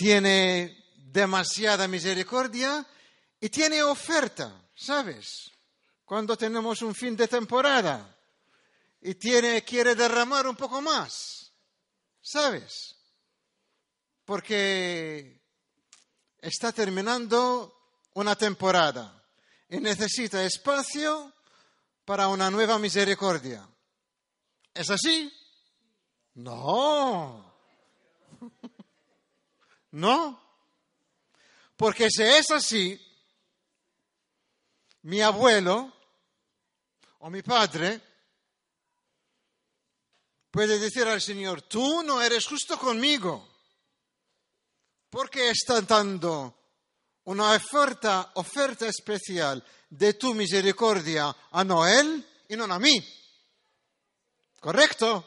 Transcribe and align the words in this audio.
tiene 0.00 0.82
demasiada 0.96 1.86
misericordia 1.86 2.86
y 3.38 3.50
tiene 3.50 3.82
oferta, 3.82 4.66
¿sabes? 4.74 5.50
Cuando 6.06 6.38
tenemos 6.38 6.80
un 6.80 6.94
fin 6.94 7.14
de 7.14 7.28
temporada 7.28 8.16
y 9.02 9.14
tiene, 9.16 9.62
quiere 9.62 9.94
derramar 9.94 10.46
un 10.46 10.56
poco 10.56 10.80
más, 10.80 11.52
¿sabes? 12.22 12.96
Porque 14.24 15.42
está 16.38 16.72
terminando 16.72 17.78
una 18.14 18.36
temporada 18.36 19.22
y 19.68 19.80
necesita 19.80 20.42
espacio 20.42 21.30
para 22.06 22.28
una 22.28 22.50
nueva 22.50 22.78
misericordia. 22.78 23.68
¿Es 24.72 24.88
así? 24.88 25.30
No. 26.36 27.49
No. 29.92 30.40
Porque 31.76 32.08
si 32.10 32.22
es 32.22 32.50
así, 32.50 33.00
mi 35.02 35.20
abuelo 35.20 35.92
o 37.20 37.30
mi 37.30 37.42
padre 37.42 38.00
puede 40.50 40.78
decir 40.78 41.06
al 41.06 41.20
Señor, 41.20 41.62
tú 41.62 42.02
no 42.02 42.20
eres 42.20 42.46
justo 42.46 42.78
conmigo. 42.78 43.48
porque 45.10 45.50
está 45.50 45.80
dando 45.80 46.54
una 47.24 47.52
oferta, 47.52 48.30
oferta 48.34 48.86
especial 48.86 49.62
de 49.90 50.14
tu 50.14 50.34
misericordia 50.34 51.34
a 51.50 51.64
Noel 51.64 52.24
y 52.48 52.56
no 52.56 52.64
a 52.64 52.78
mí? 52.78 53.04
¿Correcto? 54.60 55.24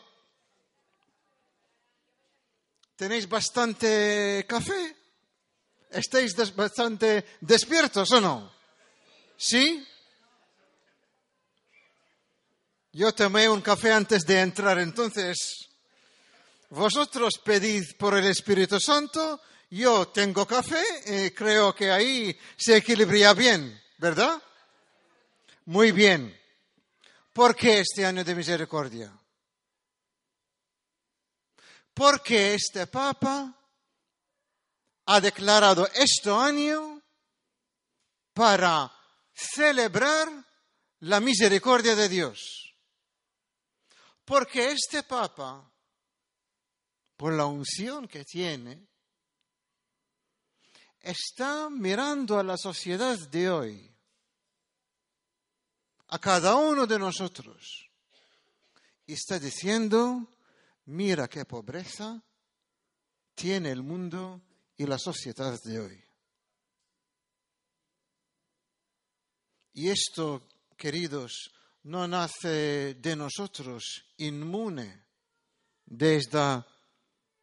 ¿Tenéis 2.96 3.28
bastante 3.28 4.46
café? 4.48 4.96
¿Estáis 5.90 6.36
bastante 6.56 7.26
despiertos 7.42 8.12
o 8.12 8.22
no? 8.22 8.54
¿Sí? 9.36 9.86
Yo 12.92 13.14
tomé 13.14 13.50
un 13.50 13.62
café 13.62 13.92
antes 13.92 14.24
de 14.26 14.40
entrar, 14.40 14.78
entonces 14.78 15.70
vosotros 16.70 17.40
pedid 17.44 17.84
por 17.98 18.16
el 18.16 18.28
Espíritu 18.28 18.80
Santo, 18.80 19.42
yo 19.72 20.10
tengo 20.10 20.46
café 20.46 20.84
y 21.08 21.32
creo 21.32 21.74
que 21.74 21.90
ahí 21.90 22.38
se 22.56 22.78
equilibra 22.78 23.34
bien, 23.34 23.82
¿verdad? 23.98 24.40
Muy 25.66 25.92
bien. 25.92 26.40
¿Por 27.34 27.56
qué 27.56 27.80
este 27.80 28.06
año 28.06 28.24
de 28.24 28.36
misericordia? 28.36 29.12
Porque 31.94 32.56
este 32.56 32.88
Papa 32.88 33.54
ha 35.06 35.22
declarado 35.22 35.88
este 35.94 36.30
año 36.30 37.02
para 38.34 38.92
celebrar 39.34 40.28
la 41.02 41.20
misericordia 41.20 41.96
de 41.96 42.10
Dios. 42.10 42.76
Porque 44.26 44.72
este 44.72 45.04
Papa, 45.04 45.70
por 47.18 47.34
la 47.34 47.46
unción 47.46 48.08
que 48.08 48.24
tiene, 48.24 48.88
está 51.00 51.70
mirando 51.70 52.40
a 52.40 52.44
la 52.44 52.58
sociedad 52.58 53.20
de 53.30 53.50
hoy, 53.50 53.96
a 56.08 56.20
cada 56.20 56.56
uno 56.56 56.88
de 56.88 56.98
nosotros, 56.98 57.90
y 59.06 59.14
está 59.14 59.38
diciendo, 59.38 60.33
mira 60.86 61.28
qué 61.28 61.46
pobreza 61.46 62.24
tiene 63.36 63.72
el 63.72 63.84
mundo 63.84 64.42
y 64.78 64.86
la 64.86 64.98
sociedad 64.98 65.60
de 65.64 65.80
hoy. 65.80 66.04
Y 69.74 69.90
esto, 69.90 70.48
queridos, 70.78 71.52
no 71.84 72.08
nace 72.08 72.96
de 72.96 73.16
nosotros 73.16 74.06
inmune 74.18 75.06
de 75.86 76.18
esta 76.18 76.66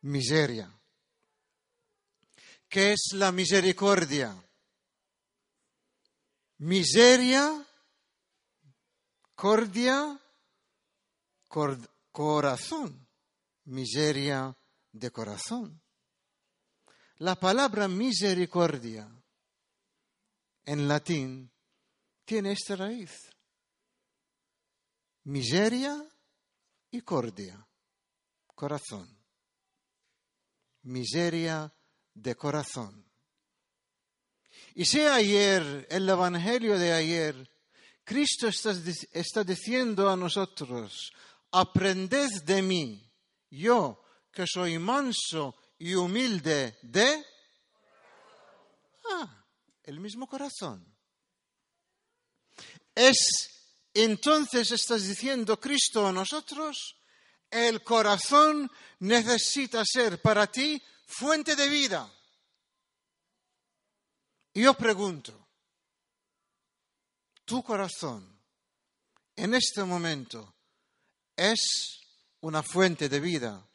miseria. 0.02 0.72
¿Qué 2.68 2.92
es 2.92 3.10
la 3.14 3.32
misericordia? 3.32 4.32
Miseria, 6.58 7.66
cordia, 9.34 10.20
corazón, 12.12 13.08
miseria 13.70 14.56
de 14.92 15.10
corazón. 15.10 15.80
La 17.18 17.36
palabra 17.36 17.86
misericordia 17.86 19.08
en 20.64 20.88
latín 20.88 21.52
tiene 22.24 22.52
esta 22.52 22.76
raíz. 22.76 23.10
Miseria 25.24 26.02
y 26.90 27.02
cordia, 27.02 27.64
corazón. 28.54 29.08
Miseria 30.82 31.72
de 32.14 32.34
corazón. 32.34 33.06
Y 34.74 34.84
si 34.84 35.00
ayer, 35.02 35.86
el 35.90 36.08
Evangelio 36.08 36.78
de 36.78 36.92
ayer, 36.92 37.50
Cristo 38.02 38.48
está, 38.48 38.74
está 39.12 39.44
diciendo 39.44 40.08
a 40.08 40.16
nosotros, 40.16 41.12
aprended 41.52 42.30
de 42.44 42.62
mí, 42.62 43.09
yo 43.50 44.02
que 44.32 44.46
soy 44.46 44.78
manso 44.78 45.56
y 45.78 45.94
humilde 45.94 46.78
de... 46.82 47.24
Ah, 49.10 49.44
el 49.84 49.98
mismo 50.00 50.26
corazón. 50.26 50.86
Es 52.94 53.50
entonces, 53.94 54.70
estás 54.70 55.06
diciendo 55.06 55.58
Cristo 55.58 56.06
a 56.06 56.12
nosotros, 56.12 56.96
el 57.50 57.82
corazón 57.82 58.70
necesita 59.00 59.84
ser 59.84 60.22
para 60.22 60.46
ti 60.46 60.80
fuente 61.06 61.56
de 61.56 61.68
vida. 61.68 62.12
Y 64.54 64.62
yo 64.62 64.74
pregunto, 64.74 65.48
¿tu 67.44 67.62
corazón 67.62 68.40
en 69.34 69.54
este 69.54 69.82
momento 69.82 70.54
es 71.34 71.99
una 72.40 72.62
fuente 72.62 73.08
de 73.08 73.20
vida 73.20 73.66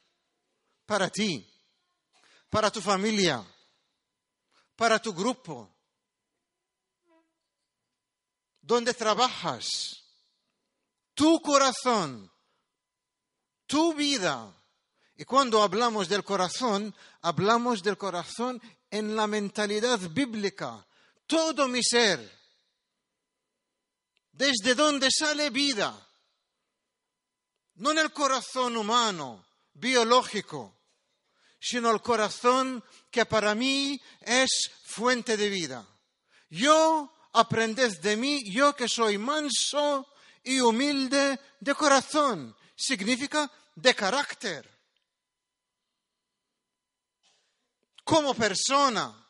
para 0.86 1.10
ti? 1.10 1.52
para 2.56 2.72
tu 2.72 2.80
familia, 2.80 3.44
para 4.78 4.98
tu 5.02 5.14
grupo, 5.14 5.76
donde 8.62 8.94
trabajas, 8.94 9.66
tu 11.14 11.42
corazón, 11.42 12.32
tu 13.68 13.94
vida. 13.94 14.56
Y 15.18 15.26
cuando 15.26 15.62
hablamos 15.62 16.08
del 16.08 16.24
corazón, 16.24 16.96
hablamos 17.22 17.84
del 17.84 17.98
corazón 17.98 18.62
en 18.90 19.18
la 19.18 19.28
mentalidad 19.28 20.00
bíblica. 20.12 20.88
Todo 21.28 21.68
mi 21.68 21.84
ser, 21.84 22.20
desde 24.32 24.76
donde 24.76 25.10
sale 25.12 25.50
vida, 25.50 26.05
no 27.76 27.92
en 27.92 27.98
el 28.00 28.12
corazón 28.12 28.78
humano, 28.78 29.46
biológico, 29.74 30.76
sino 31.60 31.92
el 31.92 32.02
corazón 32.02 32.84
que 33.12 33.26
para 33.26 33.56
mí 33.56 34.00
es 34.22 34.72
fuente 34.84 35.36
de 35.36 35.50
vida. 35.50 35.88
Yo 36.50 37.12
aprended 37.34 38.00
de 38.02 38.16
mí, 38.16 38.44
yo 38.52 38.76
que 38.76 38.88
soy 38.88 39.18
manso 39.18 40.08
y 40.44 40.60
humilde 40.60 41.40
de 41.60 41.76
corazón, 41.76 42.56
significa 42.76 43.52
de 43.76 43.96
carácter. 43.96 44.72
Como 48.04 48.36
persona. 48.36 49.22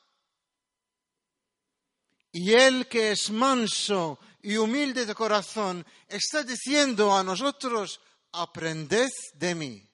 Y 2.33 2.51
el 2.51 2.88
que 2.89 3.13
es 3.13 3.30
manso 3.30 4.19
y 4.41 4.57
humilde 4.57 5.06
de 5.06 5.15
corazón 5.15 5.86
está 6.07 6.44
diciendo 6.44 7.15
a 7.15 7.24
nosotros, 7.24 8.01
aprended 8.41 9.09
de 9.33 9.55
mí. 9.55 9.89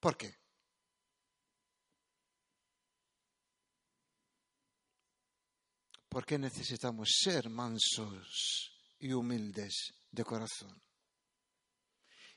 ¿Por 0.00 0.16
qué? 0.16 0.42
porque 6.12 6.38
necesitamos 6.38 7.08
ser 7.22 7.48
mansos 7.48 8.70
y 8.98 9.14
humildes 9.14 9.94
de 10.10 10.22
corazón. 10.22 10.78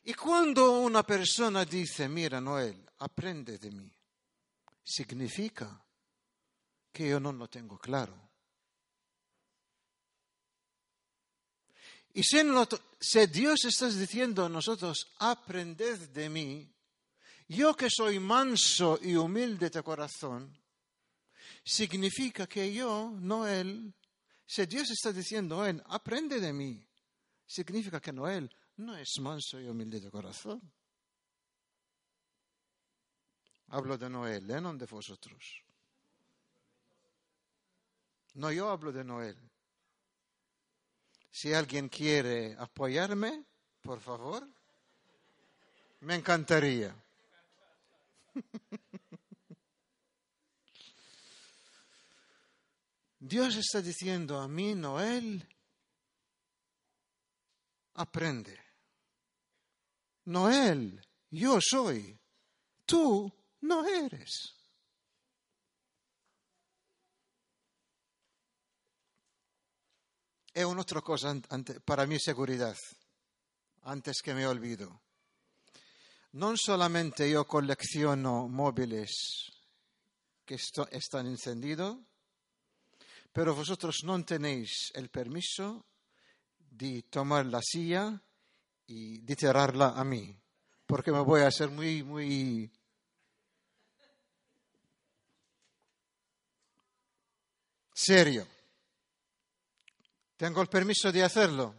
Y 0.03 0.13
cuando 0.13 0.79
una 0.79 1.03
persona 1.03 1.65
dice, 1.65 2.07
mira 2.07 2.39
Noel, 2.39 2.89
aprende 2.99 3.57
de 3.57 3.71
mí, 3.71 3.91
significa 4.81 5.85
que 6.89 7.09
yo 7.09 7.19
no 7.19 7.33
lo 7.33 7.49
tengo 7.49 7.77
claro. 7.77 8.24
Y 12.15 12.23
si, 12.23 13.27
Dios 13.27 13.65
está 13.65 13.89
diciendo 13.89 14.45
a 14.45 14.49
nosotros, 14.49 15.13
aprended 15.19 16.09
de 16.11 16.29
mí, 16.29 16.73
yo 17.49 17.75
que 17.75 17.89
soy 17.89 18.19
manso 18.19 18.97
y 19.01 19.15
humilde 19.15 19.69
de 19.69 19.83
corazón, 19.83 20.57
significa 21.61 22.47
que 22.47 22.73
yo, 22.73 23.11
no 23.19 23.45
él, 23.45 23.93
si 24.45 24.65
Dios 24.65 24.89
está 24.91 25.11
diciendo, 25.11 25.65
él, 25.65 25.83
aprende 25.87 26.39
de 26.39 26.53
mí, 26.53 26.87
significa 27.45 27.99
que 27.99 28.13
no 28.13 28.29
él 28.29 28.49
no 28.77 28.95
es 28.95 29.19
manso 29.19 29.59
y 29.59 29.67
humilde 29.67 29.99
de 29.99 30.09
corazón. 30.09 30.61
Hablo 33.67 33.97
de 33.97 34.09
Noel, 34.09 34.49
¿eh? 34.49 34.61
no 34.61 34.73
de 34.73 34.85
vosotros. 34.85 35.63
No, 38.35 38.53
yo 38.53 38.69
hablo 38.69 38.93
de 38.93 39.03
Noel. 39.03 39.37
Si 41.35 41.53
alguien 41.53 41.89
quiere 41.89 42.55
apoyarme, 42.57 43.43
por 43.81 43.99
favor, 43.99 44.47
me 45.99 46.15
encantaría. 46.15 46.95
Dios 53.19 53.57
está 53.57 53.81
diciendo 53.81 54.39
a 54.39 54.47
mí, 54.47 54.75
Noel, 54.75 55.45
aprende. 57.95 58.57
Noel, 60.23 61.05
yo 61.31 61.59
soy, 61.59 62.17
tú 62.85 63.29
no 63.59 63.85
eres. 63.85 64.54
Es 70.55 70.63
una 70.63 70.83
otra 70.83 71.01
cosa 71.01 71.35
para 71.83 72.07
mi 72.07 72.17
seguridad, 72.17 72.77
antes 73.83 74.21
que 74.23 74.33
me 74.33 74.47
olvido. 74.47 75.01
No 76.31 76.55
solamente 76.55 77.29
yo 77.29 77.45
colecciono 77.45 78.47
móviles 78.47 79.51
que 80.45 80.55
están 80.55 81.27
encendidos, 81.27 81.97
pero 83.33 83.53
vosotros 83.53 83.97
no 84.05 84.23
tenéis 84.23 84.91
el 84.93 85.09
permiso 85.09 85.85
de 86.57 87.03
tomar 87.09 87.47
la 87.47 87.59
silla 87.61 88.21
y 88.87 89.19
de 89.19 89.35
tirarla 89.35 89.89
a 89.89 90.05
mí, 90.05 90.39
porque 90.85 91.11
me 91.11 91.19
voy 91.19 91.41
a 91.41 91.47
hacer 91.47 91.69
muy, 91.69 92.01
muy 92.01 92.71
serio. 97.93 98.54
¿Tengo 100.37 100.61
el 100.61 100.67
permiso 100.67 101.11
de 101.11 101.23
hacerlo? 101.23 101.73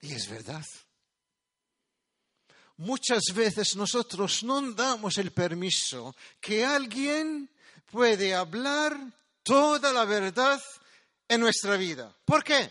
Y 0.00 0.14
es 0.14 0.30
verdad. 0.30 0.64
Muchas 2.78 3.24
veces 3.34 3.76
nosotros 3.76 4.42
no 4.44 4.72
damos 4.72 5.18
el 5.18 5.32
permiso 5.32 6.14
que 6.40 6.64
alguien 6.64 7.50
puede 7.90 8.34
hablar 8.34 8.96
toda 9.42 9.92
la 9.92 10.04
verdad 10.04 10.62
en 11.26 11.40
nuestra 11.40 11.76
vida. 11.76 12.16
¿Por 12.24 12.42
qué? 12.42 12.70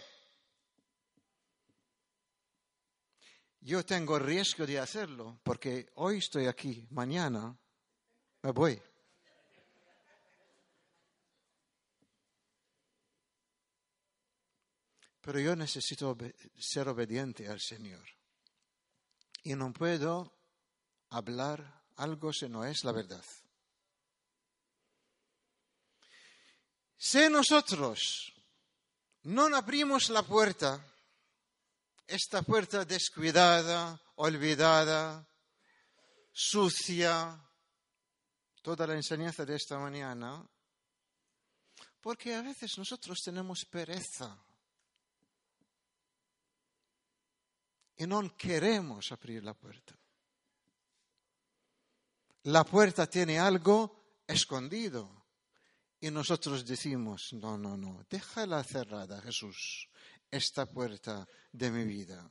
Yo 3.59 3.85
tengo 3.85 4.17
riesgo 4.17 4.65
de 4.65 4.79
hacerlo 4.79 5.39
porque 5.43 5.91
hoy 5.95 6.19
estoy 6.19 6.47
aquí, 6.47 6.87
mañana 6.89 7.55
me 8.47 8.53
voy. 8.53 8.81
Pero 15.19 15.39
yo 15.41 15.53
necesito 15.53 16.17
ser 16.57 16.87
obediente 16.87 17.49
al 17.49 17.59
Señor. 17.59 18.07
Y 19.43 19.53
no 19.53 19.73
puedo 19.73 20.33
hablar 21.09 21.83
algo 21.97 22.31
si 22.31 22.47
no 22.47 22.63
es 22.63 22.85
la 22.85 22.93
verdad. 22.93 23.25
Si 26.97 27.27
nosotros 27.27 28.33
no 29.23 29.53
abrimos 29.53 30.09
la 30.09 30.23
puerta, 30.23 30.81
esta 32.07 32.43
puerta 32.43 32.85
descuidada, 32.85 34.01
olvidada, 34.15 35.27
sucia, 36.31 37.43
toda 38.67 38.85
la 38.85 38.95
enseñanza 38.95 39.45
de 39.45 39.55
esta 39.55 39.79
mañana, 39.79 40.45
porque 42.01 42.35
a 42.35 42.41
veces 42.41 42.77
nosotros 42.77 43.23
tenemos 43.23 43.63
pereza 43.63 44.37
y 47.95 48.05
no 48.05 48.35
queremos 48.35 49.09
abrir 49.13 49.41
la 49.41 49.53
puerta. 49.53 49.97
La 52.43 52.65
puerta 52.65 53.09
tiene 53.09 53.39
algo 53.39 54.19
escondido 54.27 55.27
y 56.01 56.11
nosotros 56.11 56.65
decimos, 56.65 57.31
no, 57.31 57.57
no, 57.57 57.77
no, 57.77 58.05
déjala 58.09 58.65
cerrada, 58.65 59.21
Jesús, 59.21 59.87
esta 60.29 60.65
puerta 60.65 61.25
de 61.53 61.71
mi 61.71 61.85
vida. 61.85 62.29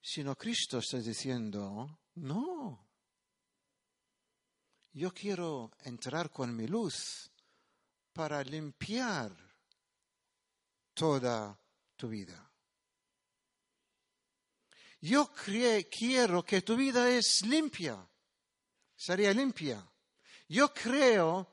Sino 0.00 0.34
Cristo 0.36 0.78
está 0.78 1.00
diciendo, 1.00 2.00
no, 2.14 2.91
yo 4.92 5.12
quiero 5.12 5.70
entrar 5.84 6.30
con 6.30 6.54
mi 6.54 6.66
luz 6.66 7.30
para 8.12 8.42
limpiar 8.42 9.32
toda 10.94 11.58
tu 11.96 12.08
vida. 12.08 12.50
Yo 15.00 15.32
quiero 15.32 16.44
que 16.44 16.62
tu 16.62 16.76
vida 16.76 17.10
es 17.10 17.42
limpia, 17.46 18.06
sería 18.94 19.32
limpia. 19.32 19.84
Yo 20.48 20.72
creo 20.72 21.48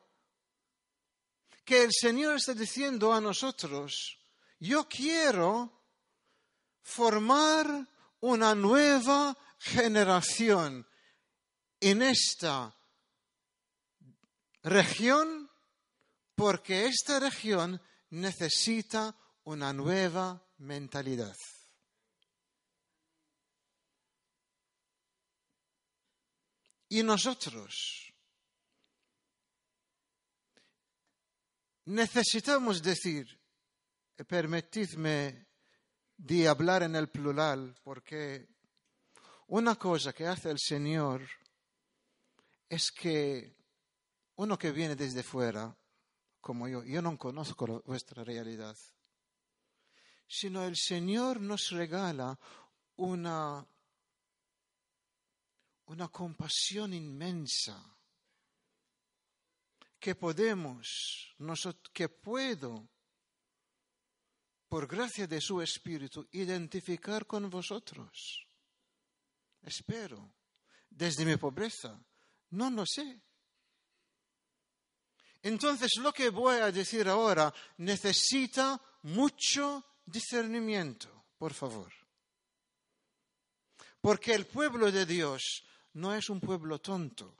que 1.65 1.83
el 1.83 1.91
Señor 1.91 2.35
está 2.35 2.53
diciendo 2.53 3.13
a 3.13 3.21
nosotros, 3.21 4.19
yo 4.59 4.87
quiero 4.87 5.83
formar 6.81 7.87
una 8.19 8.53
nueva 8.53 9.35
generación 9.57 10.85
en 11.79 12.01
esta 12.01 12.78
región 14.69 15.49
porque 16.35 16.85
esta 16.85 17.19
región 17.19 17.81
necesita 18.11 19.15
una 19.43 19.73
nueva 19.73 20.47
mentalidad. 20.57 21.35
Y 26.87 27.03
nosotros 27.03 28.13
necesitamos 31.85 32.81
decir, 32.81 33.25
permitidme 34.27 35.47
de 36.17 36.47
hablar 36.47 36.83
en 36.83 36.95
el 36.95 37.09
plural, 37.09 37.75
porque 37.83 38.47
una 39.47 39.75
cosa 39.75 40.13
que 40.13 40.25
hace 40.25 40.49
el 40.49 40.59
Señor 40.59 41.27
es 42.67 42.91
que 42.91 43.58
uno 44.39 44.57
que 44.57 44.71
viene 44.71 44.95
desde 44.95 45.21
fuera, 45.21 45.75
como 46.39 46.69
yo, 46.69 46.81
yo 46.85 47.01
no 47.01 47.17
conozco 47.17 47.83
vuestra 47.85 48.23
realidad, 48.23 48.77
sino 50.29 50.63
el 50.63 50.77
Señor 50.77 51.41
nos 51.41 51.71
regala 51.71 52.39
una, 52.95 53.67
una 55.87 56.07
compasión 56.07 56.93
inmensa 56.93 57.83
que 59.99 60.15
podemos, 60.15 61.35
que 61.91 62.07
puedo, 62.07 62.87
por 64.69 64.87
gracia 64.87 65.27
de 65.27 65.41
su 65.41 65.61
Espíritu, 65.61 66.25
identificar 66.31 67.25
con 67.25 67.49
vosotros. 67.49 68.47
Espero, 69.63 70.31
desde 70.89 71.25
mi 71.25 71.35
pobreza, 71.35 72.01
no 72.51 72.71
lo 72.71 72.85
sé. 72.85 73.21
Entonces 75.41 75.97
lo 75.97 76.11
que 76.11 76.29
voy 76.29 76.57
a 76.57 76.71
decir 76.71 77.07
ahora 77.07 77.53
necesita 77.77 78.79
mucho 79.03 79.83
discernimiento, 80.05 81.25
por 81.37 81.53
favor. 81.53 81.91
Porque 84.01 84.33
el 84.33 84.45
pueblo 84.45 84.91
de 84.91 85.05
Dios 85.05 85.63
no 85.93 86.13
es 86.13 86.29
un 86.29 86.39
pueblo 86.39 86.79
tonto 86.79 87.35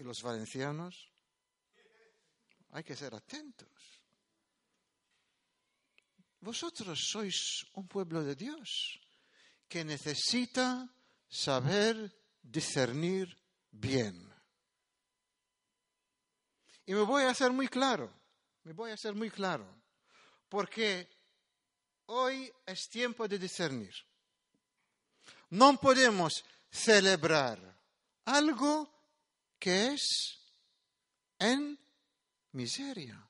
y 0.00 0.02
los 0.02 0.22
valencianos, 0.22 1.10
hay 2.72 2.82
que 2.82 2.96
ser 2.96 3.14
atentos. 3.14 3.68
Vosotros 6.40 6.98
sois 7.12 7.66
un 7.74 7.86
pueblo 7.86 8.24
de 8.24 8.34
Dios 8.34 8.98
que 9.68 9.84
necesita 9.84 10.88
saber 11.28 12.10
discernir 12.42 13.36
bien. 13.70 14.29
Y 16.90 16.92
me 16.92 17.02
voy 17.02 17.22
a 17.22 17.30
hacer 17.30 17.52
muy 17.52 17.68
claro, 17.68 18.12
me 18.64 18.72
voy 18.72 18.90
a 18.90 18.94
hacer 18.94 19.14
muy 19.14 19.30
claro, 19.30 19.64
porque 20.48 21.08
hoy 22.06 22.52
es 22.66 22.88
tiempo 22.88 23.28
de 23.28 23.38
discernir. 23.38 23.94
no 25.50 25.78
podemos 25.78 26.44
celebrar 26.68 27.60
algo 28.24 28.92
que 29.56 29.92
es 29.92 30.02
en 31.38 31.78
miseria. 32.54 33.24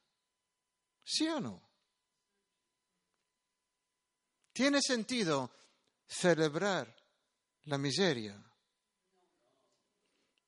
¿Sí 1.05 1.29
o 1.29 1.38
no? 1.38 1.61
¿Tiene 4.55 4.81
sentido 4.81 5.50
celebrar 6.09 6.97
la 7.64 7.76
miseria? 7.76 8.43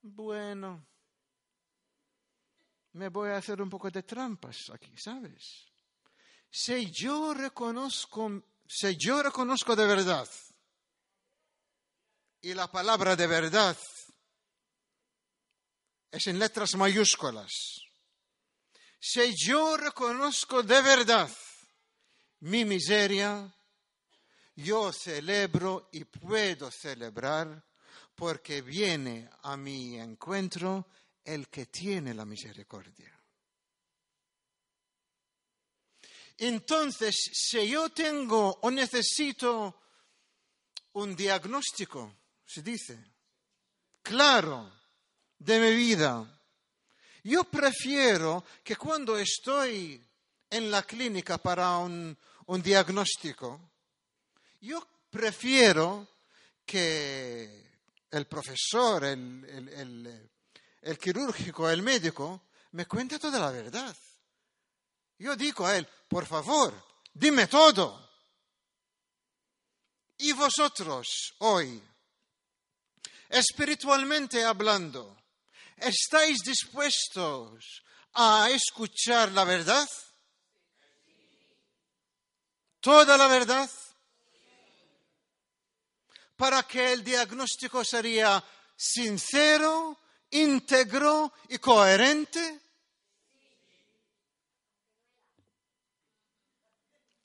Bueno, 0.00 0.91
me 2.94 3.08
voy 3.08 3.30
a 3.30 3.38
hacer 3.38 3.61
un 3.61 3.70
poco 3.70 3.90
de 3.90 4.02
trampas 4.02 4.70
aquí, 4.70 4.96
¿sabes? 4.96 5.66
Si 6.50 6.90
yo 6.90 7.32
reconozco, 7.32 8.42
si 8.66 8.96
yo 8.96 9.22
reconozco 9.22 9.75
de 9.75 9.87
verdad, 9.87 10.28
y 12.42 12.54
la 12.54 12.70
palabra 12.70 13.16
de 13.16 13.26
verdad 13.26 13.76
es 16.11 16.26
en 16.26 16.38
letras 16.38 16.75
mayúsculas, 16.75 17.82
si 19.00 19.34
yo 19.34 19.76
reconozco 19.76 20.62
de 20.62 20.82
verdad 20.82 21.30
mi 22.40 22.64
miseria, 22.64 23.50
yo 24.56 24.92
celebro 24.92 25.88
y 25.92 26.04
puedo 26.04 26.70
celebrar 26.70 27.64
porque 28.14 28.61
viene 28.61 29.30
a 29.42 29.56
mi 29.56 29.99
encuentro 29.99 30.87
el 31.25 31.49
que 31.49 31.67
tiene 31.67 32.14
la 32.14 32.25
misericordia. 32.25 33.19
Entonces, 36.38 37.14
si 37.33 37.69
yo 37.69 37.91
tengo 37.91 38.59
o 38.62 38.71
necesito 38.71 39.83
un 40.95 41.14
diagnóstico, 41.14 42.17
se 42.45 42.62
dice, 42.62 42.99
claro, 44.02 44.73
de 45.38 45.61
mi 45.61 45.76
vida, 45.76 46.26
yo 47.25 47.45
prefiero 47.45 48.45
que 48.64 48.76
cuando 48.76 49.17
estoy 49.17 50.05
en 50.50 50.71
la 50.71 50.83
clínica 50.83 51.38
para 51.38 51.79
un, 51.79 52.19
diagnóstico, 52.62 53.71
yo 54.61 54.87
prefiero 55.09 56.09
que 56.67 57.79
el 58.11 58.26
profesor, 58.26 59.05
el, 59.05 59.45
el 59.49 60.31
quirúrgico, 60.98 61.70
el 61.70 61.82
médico, 61.82 62.48
me 62.72 62.86
cuente 62.86 63.18
toda 63.18 63.38
la 63.38 63.50
verdad. 63.50 63.96
Yo 65.18 65.36
digo 65.36 65.66
a 65.66 65.76
él, 65.76 65.86
por 66.08 66.26
favor, 66.26 66.74
dime 67.12 67.46
todo. 67.46 68.10
Y 70.18 70.32
vosotros 70.32 71.34
hoy, 71.38 71.82
espiritualmente 73.28 74.44
hablando, 74.44 75.22
¿estáis 75.76 76.38
dispuestos 76.44 77.82
a 78.14 78.50
escuchar 78.50 79.32
la 79.32 79.44
verdad? 79.44 79.88
¿Toda 82.80 83.16
la 83.16 83.28
verdad? 83.28 83.70
Para 86.36 86.64
que 86.64 86.92
el 86.92 87.04
diagnóstico 87.04 87.84
sería 87.84 88.42
sincero, 88.76 90.01
íntegro 90.32 91.32
y 91.48 91.58
coherente. 91.58 92.60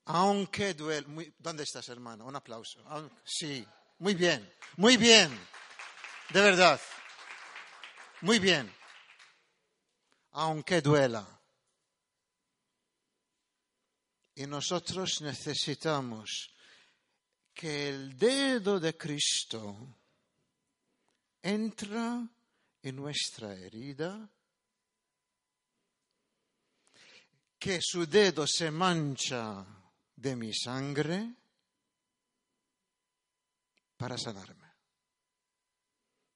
Aunque 0.06 0.74
duele. 0.74 1.34
¿Dónde 1.38 1.64
estás, 1.64 1.90
hermano? 1.90 2.26
Un 2.26 2.36
aplauso. 2.36 2.80
Sí, 3.26 3.66
muy 4.00 4.14
bien, 4.14 4.54
muy 4.78 4.96
bien. 4.96 5.38
De 6.30 6.42
verdad. 6.42 6.80
Muy 8.22 8.40
bien. 8.40 8.74
Aunque 10.32 10.82
duela. 10.82 11.26
Y 14.36 14.46
nosotros 14.46 15.22
necesitamos 15.22 16.54
que 17.54 17.90
el 17.90 18.18
dedo 18.18 18.80
de 18.80 18.96
Cristo 18.96 19.76
entra 21.42 22.22
en 22.88 22.96
nuestra 22.96 23.54
herida, 23.54 24.30
que 27.60 27.80
su 27.82 28.06
dedo 28.06 28.46
se 28.48 28.72
mancha 28.72 29.66
de 30.16 30.36
mi 30.36 30.54
sangre 30.54 31.34
para 33.98 34.18
sanarme. 34.18 34.68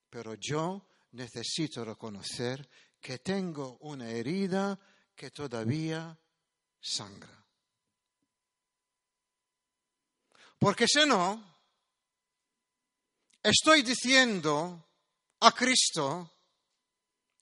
Pero 0.10 0.34
yo 0.36 0.88
necesito 1.12 1.86
reconocer 1.86 2.68
que 3.00 3.20
tengo 3.20 3.78
una 3.82 4.10
herida 4.10 4.80
que 5.16 5.32
todavía 5.32 6.18
sangra. 6.80 7.46
Porque 10.60 10.86
si 10.88 11.06
no, 11.06 11.60
estoy 13.42 13.82
diciendo 13.84 14.90
a 15.40 15.52
Cristo, 15.54 16.41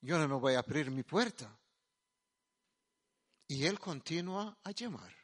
yo 0.02 0.18
no 0.18 0.28
me 0.28 0.36
voy 0.36 0.54
a 0.54 0.60
abrir 0.60 0.92
mi 0.92 1.04
puerta. 1.04 1.58
Y 3.48 3.66
Él 3.66 3.80
continúa 3.80 4.58
a 4.64 4.72
llamar. 4.72 5.16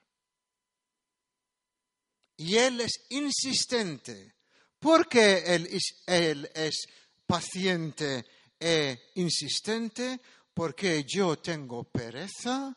Y 2.38 2.55
Él 2.55 2.82
es 2.82 3.05
insistente. 3.10 4.36
porque 4.79 5.44
Él 5.55 5.67
es, 5.67 6.03
él 6.05 6.50
es 6.53 6.86
paciente 7.25 8.25
e 8.60 9.12
insistente? 9.15 10.20
Porque 10.53 11.03
yo 11.03 11.38
tengo 11.39 11.84
pereza 11.84 12.75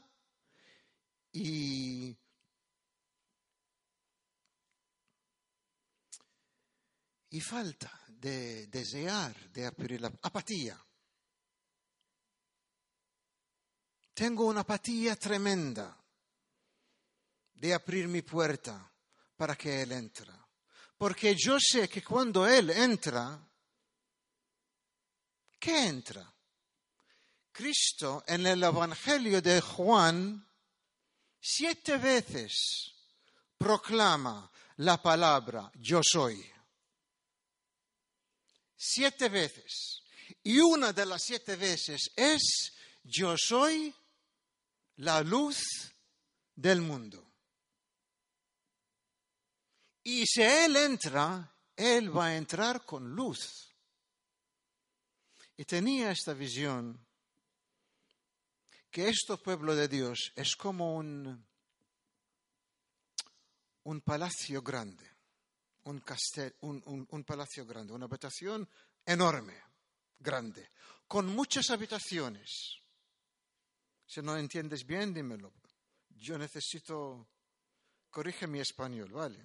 y 1.32 2.16
y 7.30 7.40
falta 7.40 7.92
de 8.08 8.66
desear, 8.68 9.50
de 9.50 9.66
abrir 9.66 10.00
la 10.00 10.08
apatía. 10.22 10.82
Tengo 14.18 14.46
una 14.46 14.62
apatía 14.62 15.14
tremenda 15.14 15.96
de 17.54 17.72
abrir 17.72 18.08
mi 18.08 18.22
puerta 18.22 18.90
para 19.36 19.54
que 19.54 19.82
Él 19.82 19.92
entre. 19.92 20.32
Porque 20.96 21.36
yo 21.38 21.56
sé 21.60 21.88
que 21.88 22.02
cuando 22.02 22.44
Él 22.44 22.70
entra, 22.70 23.38
¿qué 25.60 25.86
entra? 25.86 26.34
Cristo 27.52 28.24
en 28.26 28.44
el 28.44 28.60
Evangelio 28.60 29.40
de 29.40 29.60
Juan 29.60 30.44
siete 31.40 31.96
veces 31.98 32.96
proclama 33.56 34.50
la 34.78 35.00
palabra 35.00 35.70
yo 35.76 36.00
soy. 36.02 36.44
Siete 38.76 39.28
veces. 39.28 40.02
Y 40.42 40.58
una 40.58 40.92
de 40.92 41.06
las 41.06 41.22
siete 41.22 41.54
veces 41.54 42.10
es 42.16 42.72
yo 43.04 43.36
soy 43.38 43.94
la 44.98 45.22
luz 45.22 45.92
del 46.54 46.80
mundo. 46.80 47.24
Y 50.04 50.24
si 50.26 50.42
Él 50.42 50.76
entra, 50.76 51.52
Él 51.76 52.16
va 52.16 52.26
a 52.26 52.36
entrar 52.36 52.84
con 52.84 53.14
luz. 53.14 53.74
Y 55.56 55.64
tenía 55.64 56.10
esta 56.10 56.32
visión 56.32 56.98
que 58.90 59.08
este 59.08 59.36
pueblo 59.36 59.74
de 59.74 59.88
Dios 59.88 60.32
es 60.34 60.56
como 60.56 60.96
un, 60.96 61.46
un 63.84 64.00
palacio 64.00 64.62
grande, 64.62 65.04
un, 65.84 66.02
un, 66.60 67.06
un 67.10 67.24
palacio 67.24 67.66
grande, 67.66 67.92
una 67.92 68.06
habitación 68.06 68.68
enorme, 69.04 69.54
grande, 70.18 70.70
con 71.06 71.26
muchas 71.26 71.70
habitaciones. 71.70 72.80
Si 74.08 74.22
no 74.22 74.38
entiendes 74.38 74.86
bien, 74.86 75.12
dímelo. 75.12 75.52
Yo 76.16 76.38
necesito, 76.38 77.28
corrige 78.08 78.46
mi 78.46 78.58
español, 78.58 79.12
¿vale? 79.12 79.38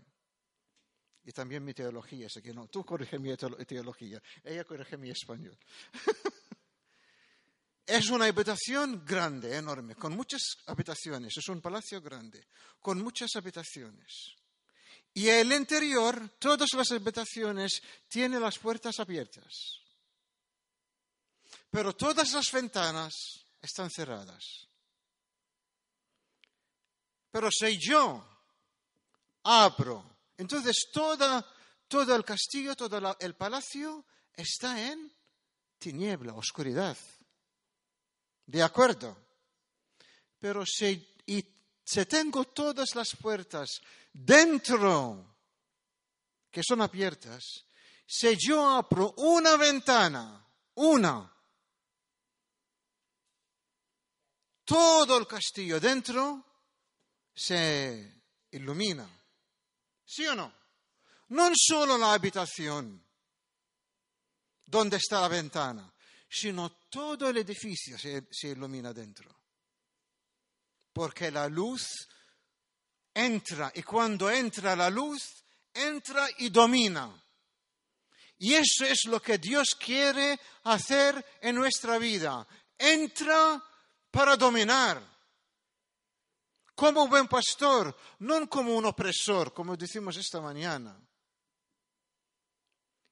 Y 1.26 1.34
también 1.34 1.66
mi 1.66 1.74
teología, 1.74 2.28
así 2.28 2.42
que 2.42 2.54
no, 2.54 2.68
tú 2.70 2.86
corrige 2.86 3.20
mi 3.20 3.36
teología, 3.36 4.22
ella 4.42 4.64
corrige 4.64 4.96
mi 4.96 5.10
español. 5.10 5.58
es 7.86 8.10
una 8.10 8.26
habitación 8.26 9.04
grande, 9.06 9.56
enorme, 9.58 9.96
con 9.96 10.16
muchas 10.16 10.42
habitaciones, 10.68 11.38
es 11.38 11.48
un 11.50 11.62
palacio 11.62 12.02
grande, 12.02 12.48
con 12.80 13.02
muchas 13.02 13.36
habitaciones. 13.36 14.36
Y 15.14 15.28
el 15.28 15.52
interior, 15.52 16.38
todas 16.40 16.74
las 16.74 16.90
habitaciones, 16.92 17.82
tienen 18.08 18.42
las 18.42 18.58
puertas 18.58 18.98
abiertas. 19.00 19.82
Pero 21.70 21.94
todas 21.94 22.32
las 22.34 22.52
ventanas 22.52 23.43
están 23.64 23.90
cerradas. 23.90 24.68
Pero 27.32 27.50
si 27.50 27.80
yo 27.80 28.24
abro, 29.44 30.06
entonces 30.38 30.90
toda, 30.94 31.44
todo 31.88 32.16
el 32.16 32.24
castillo, 32.24 32.76
todo 32.76 33.16
el 33.20 33.36
palacio 33.36 34.06
está 34.36 34.80
en 34.92 35.12
tiniebla, 35.80 36.34
oscuridad. 36.34 36.98
¿De 38.46 38.62
acuerdo? 38.62 39.18
Pero 40.40 40.66
si, 40.66 41.16
y, 41.26 41.44
si 41.84 42.06
tengo 42.06 42.44
todas 42.46 42.94
las 42.96 43.16
puertas 43.16 43.82
dentro, 44.12 45.38
que 46.52 46.62
son 46.62 46.82
abiertas, 46.82 47.66
si 48.06 48.38
yo 48.38 48.70
abro 48.70 49.14
una 49.18 49.56
ventana, 49.56 50.46
una, 50.76 51.33
todo 54.66 55.18
el 55.18 55.28
castillo 55.28 55.80
dentro 55.80 56.46
se 57.34 58.24
ilumina. 58.52 59.08
¿Sí 60.06 60.28
o 60.28 60.36
no? 60.36 60.54
No 61.30 61.52
solo 61.56 61.98
la 61.98 62.14
habitación 62.14 63.04
donde 64.66 64.98
está 64.98 65.22
la 65.22 65.28
ventana, 65.28 65.92
sino 66.30 66.72
todo 66.90 67.30
el 67.30 67.38
edificio 67.38 67.98
se, 67.98 68.28
se 68.32 68.50
ilumina 68.50 68.94
dentro. 68.94 69.34
Porque 70.92 71.32
la 71.32 71.48
luz 71.48 72.08
entra 73.14 73.72
y 73.76 73.84
cuando 73.84 74.30
entra 74.30 74.76
la 74.76 74.90
luz, 74.90 75.44
entra 75.74 76.28
y 76.38 76.50
domina. 76.50 77.20
Y 78.40 78.54
eso 78.54 78.86
es 78.86 79.06
lo 79.06 79.22
que 79.22 79.38
Dios 79.38 79.76
quiere 79.76 80.40
hacer 80.64 81.24
en 81.42 81.56
nuestra 81.56 81.98
vida. 81.98 82.46
Entra 82.78 83.64
para 84.14 84.38
dominar. 84.38 85.02
Como 86.76 87.04
un 87.04 87.10
buen 87.10 87.28
pastor, 87.28 87.96
no 88.20 88.48
como 88.48 88.76
un 88.76 88.86
opresor, 88.86 89.52
como 89.52 89.76
decimos 89.76 90.18
esta 90.18 90.40
mañana. 90.40 90.96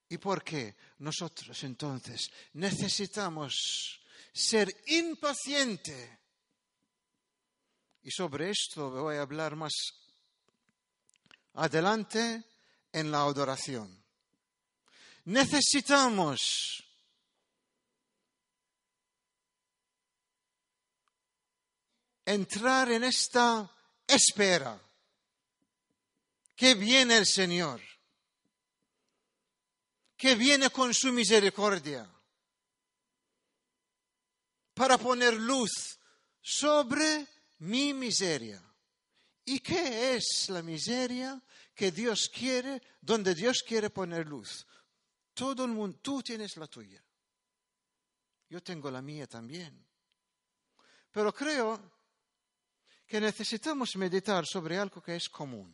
¿Y 0.10 0.18
por 0.20 0.44
qué? 0.44 0.76
Nosotros 1.00 1.64
entonces 1.64 2.30
necesitamos 2.54 4.00
ser 4.32 4.84
impaciente. 4.88 6.20
Y 8.04 8.12
sobre 8.12 8.52
esto 8.52 8.92
voy 8.92 9.16
a 9.16 9.22
hablar 9.22 9.56
más 9.56 9.74
adelante 11.54 12.44
en 12.92 13.10
la 13.10 13.22
adoración. 13.22 14.04
Necesitamos 15.26 16.91
entrar 22.26 22.92
en 22.92 23.04
esta 23.04 23.70
espera 24.08 24.80
que 26.56 26.76
viene 26.76 27.18
el 27.18 27.26
Señor, 27.26 27.82
que 30.16 30.36
viene 30.36 30.70
con 30.70 30.94
su 30.94 31.12
misericordia 31.12 32.08
para 34.74 34.98
poner 34.98 35.34
luz 35.34 36.00
sobre 36.42 37.28
mi 37.60 37.94
miseria. 37.94 38.62
¿Y 39.46 39.60
qué 39.60 40.16
es 40.16 40.50
la 40.50 40.62
miseria 40.62 41.42
que 41.74 41.92
Dios 41.92 42.30
quiere, 42.34 42.82
donde 43.02 43.34
Dios 43.34 43.64
quiere 43.68 43.90
poner 43.90 44.28
luz? 44.28 44.66
Todo 45.34 45.66
el 45.66 45.72
mundo, 45.72 45.98
tú 46.02 46.22
tienes 46.22 46.56
la 46.58 46.68
tuya. 46.68 47.04
Yo 48.50 48.62
tengo 48.62 48.92
la 48.92 49.02
mía 49.02 49.28
también. 49.28 49.86
Pero 51.12 51.34
creo 51.34 52.01
que 53.12 53.20
necesitamos 53.20 53.98
meditar 53.98 54.48
sobre 54.48 54.78
algo 54.78 55.04
que 55.04 55.18
es 55.18 55.28
común 55.28 55.68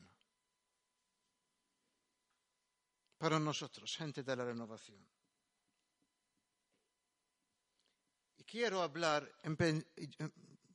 para 3.16 3.38
nosotros, 3.40 3.96
gente 3.96 4.24
de 4.24 4.36
la 4.36 4.44
renovación. 4.44 4.98
Y 8.38 8.44
quiero 8.44 8.82
hablar 8.82 9.32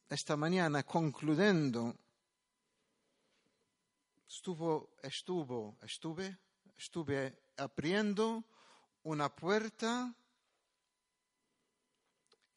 esta 0.09 0.37
mañana 0.37 0.85
concluyendo. 0.85 1.97
Estuvo, 4.29 4.95
estuvo, 5.03 5.77
estuve, 5.83 6.39
estuve 6.77 7.51
abriendo 7.57 8.45
una 9.03 9.35
puerta 9.35 10.15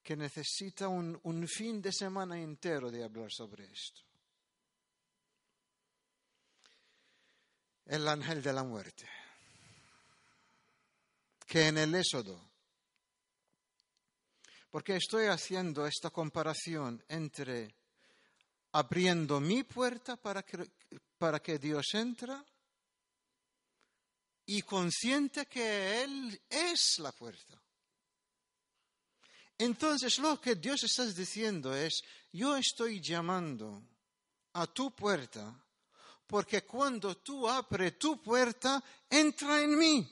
que 0.05 0.15
necesita 0.15 0.87
un, 0.87 1.19
un, 1.23 1.47
fin 1.47 1.81
de 1.81 1.91
semana 1.91 2.39
entero 2.39 2.91
de 2.91 3.03
hablar 3.03 3.31
sobre 3.31 3.65
esto. 3.65 4.01
El 7.87 8.07
ángel 8.07 8.43
de 8.43 8.53
la 8.53 8.63
muerte, 8.63 9.09
que 11.47 11.69
en 11.69 11.79
el 11.79 11.95
Éxodo, 11.95 12.39
porque 14.69 14.97
estoy 14.97 15.25
haciendo 15.25 15.87
esta 15.87 16.11
comparación 16.11 17.03
entre 17.07 17.75
abriendo 18.73 19.39
mi 19.39 19.63
puerta 19.63 20.17
para 20.17 20.43
que, 20.43 20.69
para 21.17 21.41
que 21.41 21.57
Dios 21.57 21.87
entra 21.93 22.45
y 24.45 24.61
consciente 24.61 25.47
que 25.47 26.03
Él 26.03 26.39
es 26.47 26.99
la 26.99 27.11
puerta. 27.11 27.64
Entonces 29.57 30.19
lo 30.19 30.39
que 30.39 30.55
Dios 30.55 30.83
está 30.83 31.05
diciendo 31.05 31.73
es, 31.73 32.03
yo 32.31 32.57
estoy 32.57 33.01
llamando 33.01 33.81
a 34.53 34.67
tu 34.67 34.93
puerta 34.93 35.61
porque 36.27 36.65
cuando 36.65 37.17
tú 37.17 37.47
abres 37.47 37.97
tu 37.99 38.21
puerta, 38.21 38.83
entra 39.09 39.61
en 39.61 39.77
mí. 39.77 40.11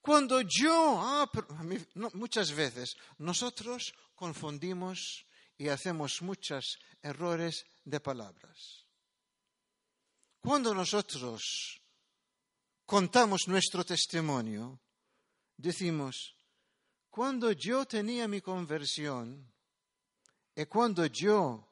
Cuando 0.00 0.40
yo 0.42 1.00
abro, 1.00 1.46
muchas 2.14 2.52
veces 2.52 2.96
nosotros 3.18 3.94
confundimos 4.14 5.26
y 5.56 5.68
hacemos 5.68 6.22
muchos 6.22 6.78
errores 7.02 7.64
de 7.84 8.00
palabras. 8.00 8.86
Cuando 10.40 10.74
nosotros 10.74 11.80
contamos 12.84 13.42
nuestro 13.46 13.84
testimonio, 13.84 14.81
decimos, 15.56 16.36
cuando 17.10 17.52
yo 17.52 17.84
tenía 17.86 18.26
mi 18.26 18.40
conversión 18.40 19.52
y 20.54 20.64
cuando 20.66 21.06
yo 21.06 21.68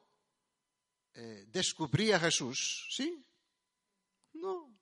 eh, 1.13 1.45
descubrí 1.47 2.11
a 2.11 2.19
Jesús, 2.19 2.87
¿sí? 2.91 3.25
No. 4.33 4.79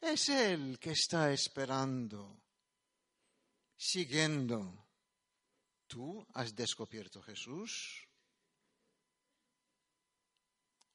Es 0.00 0.28
Él 0.28 0.78
que 0.78 0.92
está 0.92 1.32
esperando, 1.32 2.40
siguiendo. 3.76 4.86
¿Tú 5.86 6.24
has 6.34 6.54
descubierto 6.54 7.20
a 7.20 7.24
Jesús? 7.24 8.06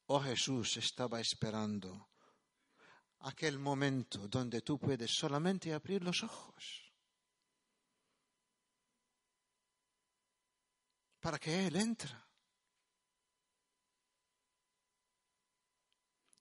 ¿O 0.06 0.20
Jesús 0.22 0.78
estaba 0.78 1.20
esperando 1.20 2.13
aquel 3.24 3.60
momento 3.60 4.28
donde 4.28 4.62
tú 4.62 4.78
puedes 4.78 5.12
solamente 5.12 5.74
abrir 5.74 6.04
los 6.04 6.24
ojos 6.24 6.94
para 11.20 11.40
que 11.40 11.68
Él 11.68 11.76
entre. 11.78 12.14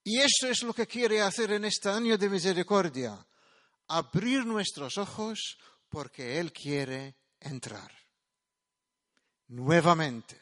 Y 0.04 0.18
eso 0.18 0.48
es 0.48 0.64
lo 0.64 0.74
que 0.74 0.88
quiere 0.88 1.22
hacer 1.22 1.52
en 1.52 1.64
este 1.64 1.88
año 1.88 2.18
de 2.18 2.28
misericordia, 2.28 3.24
abrir 3.86 4.44
nuestros 4.44 4.98
ojos 4.98 5.56
porque 5.88 6.40
Él 6.40 6.52
quiere 6.52 7.16
entrar 7.38 7.92
nuevamente. 9.46 10.40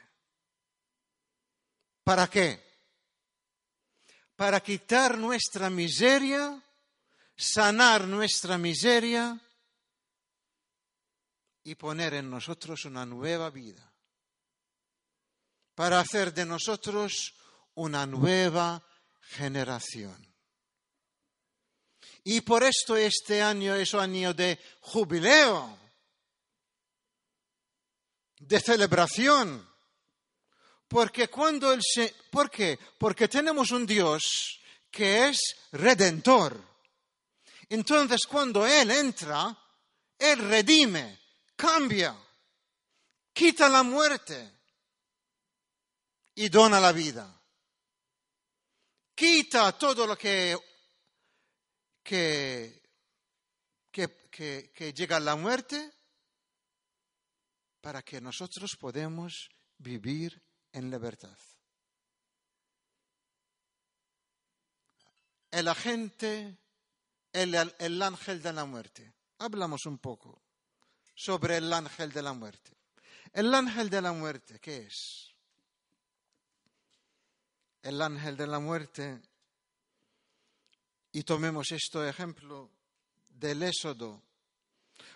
¿Para 2.03 2.29
qué? 2.29 2.70
Para 4.41 4.63
quitar 4.63 5.19
nuestra 5.19 5.69
miseria, 5.69 6.59
sanar 7.37 8.09
nuestra 8.09 8.57
miseria 8.57 9.39
y 11.63 11.75
poner 11.75 12.15
en 12.15 12.31
nosotros 12.31 12.87
una 12.87 13.05
nueva 13.05 13.51
vida, 13.51 13.93
para 15.75 16.01
hacer 16.01 16.33
de 16.33 16.47
nosotros 16.47 17.35
una 17.75 18.07
nueva 18.07 18.83
generación. 19.21 20.17
Y 22.25 22.41
por 22.41 22.65
esto 22.65 22.97
este 22.97 23.43
año 23.43 23.75
es 23.75 23.93
un 23.93 24.01
año 24.01 24.33
de 24.33 24.59
jubileo, 24.81 25.79
de 28.39 28.59
celebración. 28.59 29.70
Porque 30.91 31.29
cuando 31.29 31.73
el 31.73 31.81
se... 31.85 32.13
¿Por 32.33 32.51
qué? 32.51 32.77
Porque 32.99 33.29
tenemos 33.29 33.71
un 33.71 33.87
Dios 33.87 34.61
que 34.91 35.29
es 35.29 35.39
redentor. 35.71 36.61
Entonces 37.69 38.23
cuando 38.29 38.67
Él 38.67 38.91
entra, 38.91 39.57
Él 40.19 40.41
redime, 40.41 41.21
cambia, 41.55 42.17
quita 43.33 43.69
la 43.69 43.85
muerte 43.85 44.51
y 46.35 46.49
dona 46.49 46.81
la 46.81 46.91
vida. 46.91 47.41
quita 49.15 49.79
todo 49.79 50.09
lo 50.09 50.19
que, 50.19 50.59
que, 52.03 52.83
que, 53.93 54.73
que 54.75 54.93
llega 54.93 55.19
a 55.19 55.21
la 55.21 55.37
muerte 55.37 55.93
para 57.81 58.03
que 58.03 58.21
nosotros 58.21 58.75
podamos 58.77 59.49
vivir 59.79 60.50
en 60.73 60.91
libertad. 60.91 61.37
El 65.51 65.69
agente, 65.69 66.57
el, 67.33 67.55
el, 67.79 68.03
ángel 68.03 68.41
de 68.43 68.53
la 68.53 68.65
muerte. 68.65 69.13
Hablamos 69.39 69.87
un 69.87 69.99
poco 69.99 70.43
sobre 71.15 71.57
el 71.57 71.73
ángel 71.73 72.13
de 72.13 72.23
la 72.23 72.33
muerte. 72.33 72.77
El 73.33 73.55
ángel 73.55 73.91
de 73.91 74.03
la 74.03 74.13
muerte, 74.13 74.61
¿qué 74.61 74.87
es? 74.87 75.35
El 77.83 78.01
ángel 78.03 78.37
de 78.37 78.47
la 78.47 78.59
muerte, 78.59 79.21
y 81.13 81.23
tomemos 81.23 81.73
este 81.73 82.09
ejemplo 82.09 82.71
del 83.29 83.63
Éxodo, 83.63 84.23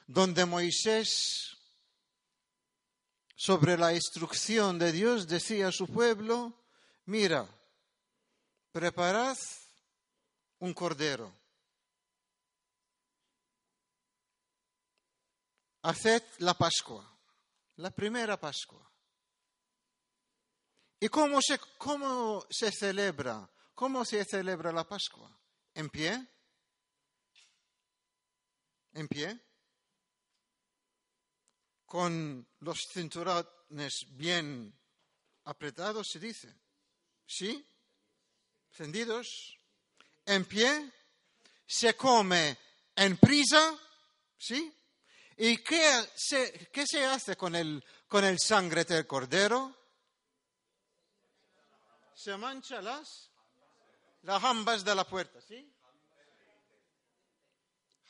donde 0.07 0.45
Moisés 0.45 1.54
sobre 3.35 3.77
la 3.77 3.93
instrucción 3.93 4.79
de 4.79 4.93
Dios 4.93 5.27
decía 5.27 5.69
a 5.69 5.73
su 5.73 5.87
pueblo, 5.87 6.53
mira, 7.07 7.49
preparad 8.73 9.37
un 10.59 10.73
cordero, 10.73 11.35
haced 15.83 16.23
la 16.39 16.55
Pascua, 16.55 17.05
la 17.77 17.91
primera 17.91 18.39
Pascua. 18.39 18.91
¿Y 21.01 21.09
cómo 21.09 21.43
se, 21.43 21.59
cómo 21.77 22.47
se 22.49 22.71
celebra? 22.71 23.51
¿Cómo 23.75 24.05
se 24.05 24.25
celebra 24.25 24.73
la 24.73 24.89
Pascua? 24.89 25.31
¿En 25.75 25.91
pie? 25.91 26.27
¿En 28.93 29.09
pie? 29.09 29.44
Con 31.87 32.47
los 32.61 32.79
cinturones 32.93 34.07
bien 34.11 34.77
apretados, 35.45 36.09
se 36.11 36.19
dice. 36.19 36.55
¿Sí? 37.27 37.65
Encendidos. 38.71 39.59
En 40.27 40.45
pie. 40.45 40.91
Se 41.67 41.95
come 41.95 42.57
en 42.97 43.17
prisa. 43.17 43.79
¿Sí? 44.39 44.73
¿Y 45.37 45.59
qué 45.59 46.09
se, 46.15 46.71
qué 46.73 46.87
se 46.87 47.05
hace 47.05 47.37
con 47.37 47.55
el, 47.57 47.85
con 48.09 48.25
el 48.25 48.39
sangre 48.39 48.85
del 48.85 49.07
cordero? 49.07 49.77
Se 52.15 52.37
mancha 52.37 52.81
las, 52.81 53.31
las 54.23 54.41
jambas 54.41 54.85
de 54.85 54.95
la 54.95 55.05
puerta, 55.05 55.41
¿sí? 55.41 55.71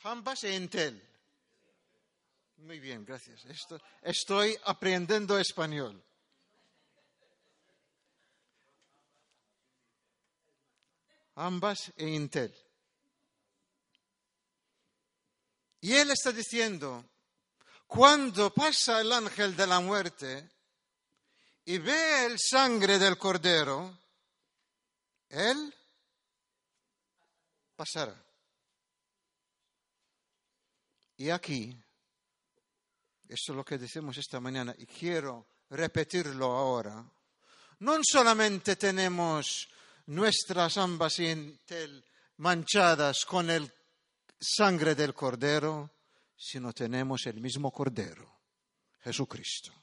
Jambas 0.03 0.43
e 0.43 0.55
entel. 0.55 1.01
Muy 2.57 2.79
bien, 2.79 3.05
gracias. 3.05 3.45
estoy 4.01 4.57
aprendiendo 4.65 5.37
español. 5.37 6.01
Ambas 11.35 11.91
e 11.97 12.07
Intel. 12.07 12.55
Y 15.81 15.93
él 15.93 16.09
está 16.09 16.31
diciendo, 16.31 17.05
cuando 17.85 18.51
pasa 18.53 19.01
el 19.01 19.11
ángel 19.11 19.55
de 19.55 19.67
la 19.67 19.79
muerte 19.81 20.49
y 21.65 21.77
ve 21.77 22.25
el 22.25 22.39
sangre 22.39 22.97
del 22.97 23.17
cordero, 23.17 23.95
él 25.29 25.75
pasará. 27.75 28.15
Y 31.17 31.29
aquí 31.29 31.77
eso 33.27 33.51
es 33.51 33.55
lo 33.55 33.65
que 33.65 33.77
decimos 33.77 34.17
esta 34.17 34.39
mañana 34.39 34.73
y 34.77 34.85
quiero 34.85 35.47
repetirlo 35.69 36.45
ahora. 36.45 37.03
No 37.79 37.97
solamente 38.03 38.75
tenemos 38.75 39.67
nuestras 40.07 40.77
ambas 40.77 41.17
manchadas 42.37 43.25
con 43.25 43.49
el 43.49 43.71
sangre 44.39 44.95
del 44.95 45.13
cordero, 45.13 45.91
sino 46.37 46.73
tenemos 46.73 47.25
el 47.25 47.41
mismo 47.41 47.71
cordero, 47.71 48.39
Jesucristo. 49.01 49.73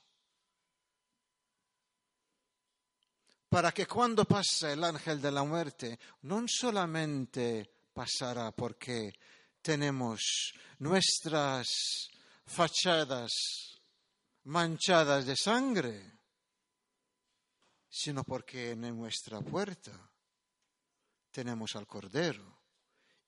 Para 3.48 3.72
que 3.72 3.86
cuando 3.86 4.24
pase 4.24 4.72
el 4.72 4.84
ángel 4.84 5.20
de 5.20 5.30
la 5.30 5.44
muerte, 5.44 5.98
no 6.22 6.44
solamente 6.46 7.70
pasará 7.92 8.50
porque 8.52 9.12
tenemos 9.60 10.54
nuestras 10.78 12.08
fachadas 12.52 13.32
manchadas 14.44 15.24
de 15.24 15.36
sangre, 15.36 16.18
sino 17.88 18.24
porque 18.24 18.70
en 18.72 18.80
nuestra 18.96 19.40
puerta 19.40 19.92
tenemos 21.30 21.74
al 21.76 21.86
Cordero 21.86 22.60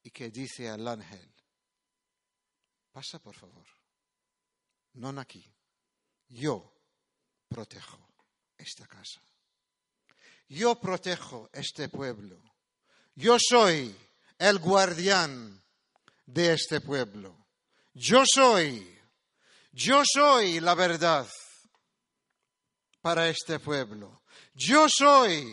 y 0.03 0.11
que 0.11 0.31
dice 0.31 0.69
al 0.69 0.87
ángel, 0.87 1.35
pasa 2.93 3.19
por 3.19 3.35
favor, 3.35 3.67
no 4.95 5.09
aquí, 5.21 5.45
yo 6.29 6.73
protejo 7.49 7.99
esta 8.59 8.87
casa, 8.87 9.21
yo 10.49 10.79
protejo 10.81 11.49
este 11.53 11.89
pueblo, 11.89 12.43
yo 13.15 13.37
soy 13.39 13.95
el 14.39 14.59
guardián 14.59 15.63
de 16.27 16.53
este 16.53 16.81
pueblo, 16.81 17.47
yo 17.95 18.25
soy 18.27 18.94
yo 19.75 20.03
soy 20.05 20.61
la 20.61 20.75
verdad 20.77 21.29
para 23.01 23.29
este 23.29 23.59
pueblo. 23.59 24.23
Yo 24.55 24.87
soy 24.89 25.45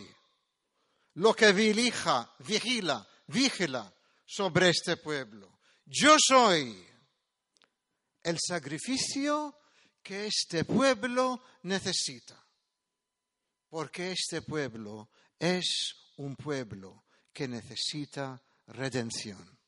lo 1.14 1.34
que 1.34 1.52
vigila, 1.52 2.32
vigila, 2.38 3.06
vigila 3.26 3.92
sobre 4.24 4.70
este 4.70 4.96
pueblo. 4.96 5.58
Yo 5.84 6.16
soy 6.24 6.86
el 8.22 8.38
sacrificio 8.38 9.58
que 10.00 10.26
este 10.26 10.64
pueblo 10.64 11.42
necesita. 11.62 12.40
Porque 13.68 14.12
este 14.12 14.42
pueblo 14.42 15.10
es 15.36 16.12
un 16.18 16.36
pueblo 16.36 17.06
que 17.32 17.48
necesita 17.48 18.40
redención. 18.68 19.58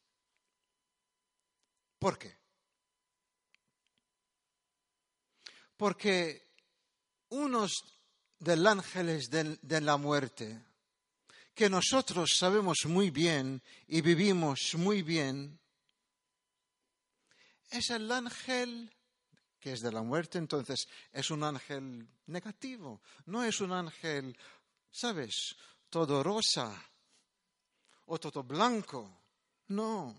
¿Por 1.98 2.18
qué? 2.18 2.43
Porque 5.84 6.40
unos 7.28 7.84
del 8.38 8.66
ángeles 8.66 9.28
de, 9.28 9.80
la 9.82 9.98
muerte, 9.98 10.58
que 11.54 11.68
nosotros 11.68 12.38
sabemos 12.38 12.86
muy 12.86 13.10
bien 13.10 13.62
y 13.88 14.00
vivimos 14.00 14.76
muy 14.78 15.02
bien, 15.02 15.60
es 17.68 17.90
el 17.90 18.10
ángel 18.10 18.90
que 19.60 19.74
es 19.74 19.82
de 19.82 19.92
la 19.92 20.00
muerte, 20.00 20.38
entonces 20.38 20.88
es 21.12 21.30
un 21.30 21.44
ángel 21.44 22.08
negativo, 22.28 23.02
no 23.26 23.44
es 23.44 23.60
un 23.60 23.72
ángel, 23.72 24.34
¿sabes?, 24.90 25.54
todo 25.90 26.22
rosa 26.22 26.82
o 28.06 28.18
todo 28.18 28.42
blanco, 28.42 29.20
no. 29.68 30.16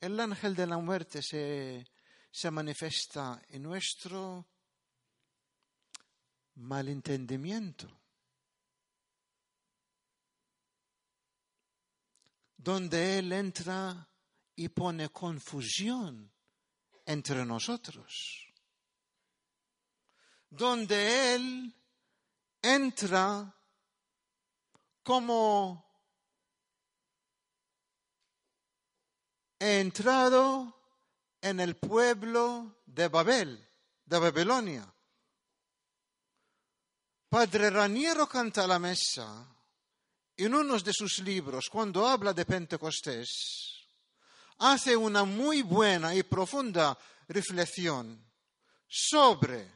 El 0.00 0.18
ángel 0.18 0.56
de 0.56 0.66
la 0.66 0.78
muerte 0.78 1.22
se 1.22 1.86
se 2.36 2.50
manifiesta 2.50 3.40
en 3.48 3.62
nuestro 3.62 4.46
malentendimiento, 6.56 7.88
donde 12.58 13.18
Él 13.20 13.32
entra 13.32 14.06
y 14.54 14.68
pone 14.68 15.08
confusión 15.08 16.30
entre 17.06 17.46
nosotros, 17.46 18.52
donde 20.50 21.36
Él 21.36 21.74
entra 22.60 23.50
como 25.02 25.86
he 29.58 29.80
entrado 29.80 30.75
en 31.40 31.60
el 31.60 31.76
pueblo 31.76 32.80
de 32.86 33.08
Babel, 33.08 33.68
de 34.04 34.18
Babilonia. 34.18 34.94
Padre 37.28 37.70
Raniero 37.70 38.28
canta 38.28 38.66
la 38.66 38.78
mesa 38.78 39.46
en 40.36 40.54
uno 40.54 40.78
de 40.78 40.92
sus 40.92 41.18
libros, 41.20 41.68
cuando 41.70 42.06
habla 42.06 42.32
de 42.32 42.44
Pentecostés, 42.44 43.88
hace 44.58 44.96
una 44.96 45.24
muy 45.24 45.62
buena 45.62 46.14
y 46.14 46.22
profunda 46.22 46.96
reflexión 47.28 48.24
sobre 48.86 49.70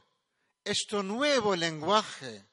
este 0.63 1.03
nuevo 1.03 1.57
lenguaje 1.57 2.47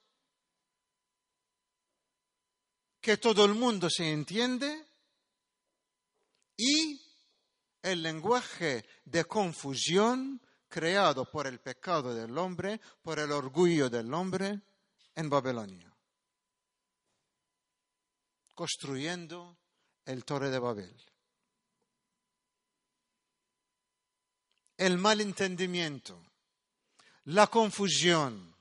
que 3.02 3.18
todo 3.18 3.46
el 3.46 3.54
mundo 3.54 3.90
se 3.90 4.12
entiende 4.12 4.86
y 6.58 7.07
el 7.92 8.04
lenguaje 8.04 8.86
de 9.06 9.24
confusión 9.26 10.42
creado 10.68 11.30
por 11.32 11.48
el 11.48 11.60
pecado 11.60 12.14
del 12.14 12.38
hombre, 12.38 12.82
por 13.02 13.18
el 13.20 13.32
orgullo 13.32 13.90
del 13.90 14.14
hombre 14.14 14.62
en 15.16 15.30
Babilonia, 15.30 15.96
construyendo 18.54 19.58
el 20.06 20.26
Torre 20.26 20.50
de 20.50 20.60
Babel. 20.60 21.02
El 24.76 24.98
malentendimiento, 24.98 26.22
la 27.24 27.48
confusión, 27.48 28.54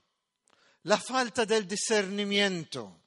la 0.83 0.97
falta 0.97 1.45
del 1.45 1.67
discernimiento. 1.67 3.01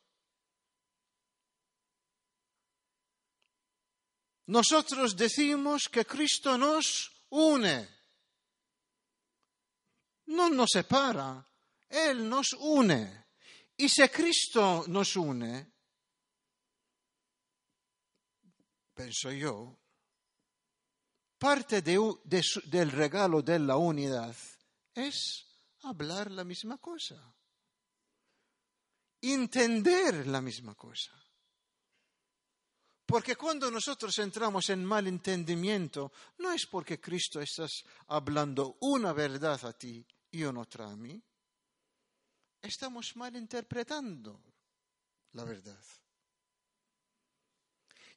Nosotros 4.50 5.14
decimos 5.14 5.88
que 5.88 6.04
Cristo 6.04 6.58
nos 6.58 7.08
une, 7.30 7.88
no 10.26 10.50
nos 10.50 10.70
separa, 10.72 11.46
Él 11.88 12.28
nos 12.28 12.54
une. 12.54 13.26
Y 13.76 13.88
si 13.88 14.08
Cristo 14.08 14.86
nos 14.88 15.14
une, 15.14 15.72
penso 18.92 19.30
yo, 19.30 19.78
parte 21.38 21.80
de, 21.80 21.98
de, 22.24 22.42
del 22.64 22.90
regalo 22.90 23.42
de 23.42 23.56
la 23.60 23.76
unidad 23.76 24.34
es 24.92 25.46
hablar 25.84 26.28
la 26.28 26.42
misma 26.42 26.78
cosa, 26.78 27.14
entender 29.22 30.26
la 30.26 30.40
misma 30.40 30.74
cosa. 30.74 31.12
Porque 33.10 33.34
cuando 33.34 33.72
nosotros 33.72 34.16
entramos 34.20 34.70
en 34.70 34.84
malentendimiento, 34.84 36.12
no 36.38 36.52
es 36.52 36.64
porque 36.66 37.00
Cristo 37.00 37.40
estás 37.40 37.82
hablando 38.06 38.76
una 38.82 39.12
verdad 39.12 39.58
a 39.64 39.72
ti 39.72 40.06
y 40.30 40.44
otra 40.44 40.88
a 40.88 40.94
mí. 40.94 41.20
Estamos 42.62 43.16
malinterpretando 43.16 44.40
la 45.32 45.42
verdad. 45.42 45.82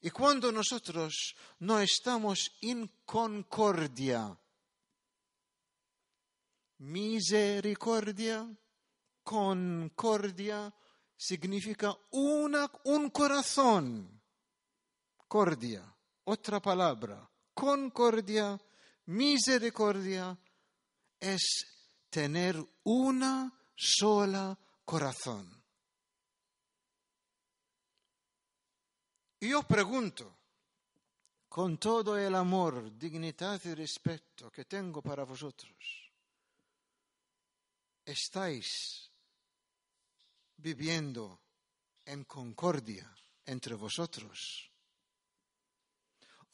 Y 0.02 0.12
cuando 0.12 0.52
nosotros 0.52 1.36
no 1.60 1.80
estamos 1.80 2.52
en 2.62 2.88
concordia, 3.04 4.38
misericordia, 6.78 8.48
concordia, 9.24 10.72
significa 11.18 11.98
una, 12.12 12.70
un 12.84 13.10
corazón. 13.10 14.23
Cordia, 15.28 15.84
otra 16.26 16.62
palabra, 16.62 17.30
concordia, 17.54 18.60
misericordia, 19.06 20.38
es 21.20 21.66
tener 22.10 22.64
una 22.84 23.52
sola 23.76 24.58
corazón. 24.86 25.64
Y 29.40 29.50
yo 29.50 29.64
pregunto, 29.64 30.38
con 31.50 31.78
todo 31.78 32.18
el 32.18 32.34
amor, 32.34 32.98
dignidad 32.98 33.62
y 33.66 33.74
respeto 33.74 34.50
que 34.50 34.66
tengo 34.66 35.02
para 35.02 35.24
vosotros, 35.24 36.12
¿estáis 38.06 39.12
viviendo 40.58 41.42
en 42.06 42.24
concordia 42.24 43.14
entre 43.46 43.76
vosotros? 43.76 44.73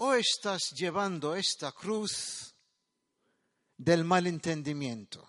¿O 0.01 0.13
estás 0.13 0.71
llevando 0.75 1.35
esta 1.35 1.71
cruz 1.71 2.53
del 3.77 4.03
malentendimiento? 4.03 5.25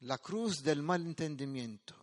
La 0.00 0.18
cruz 0.18 0.62
del 0.62 0.82
malentendimiento 0.82 1.98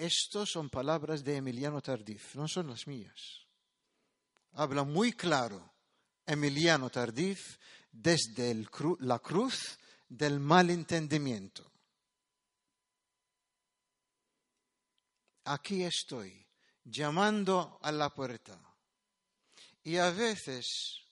estos 0.00 0.48
son 0.52 0.70
palabras 0.70 1.22
de 1.22 1.36
Emiliano 1.36 1.82
Tardif, 1.82 2.34
no 2.34 2.48
son 2.48 2.68
las 2.68 2.86
mías. 2.86 3.46
Habla 4.52 4.82
muy 4.82 5.12
claro 5.12 5.74
Emiliano 6.24 6.88
Tardif 6.88 7.58
desde 7.92 8.66
la 9.00 9.18
cruz 9.18 9.78
del 10.08 10.40
malentendimiento. 10.40 11.70
Aquí 15.44 15.82
estoy, 15.82 16.46
llamando 16.82 17.78
a 17.82 17.92
la 17.92 18.08
puerta. 18.08 18.58
Y 19.82 19.96
a 19.96 20.10
veces, 20.10 21.02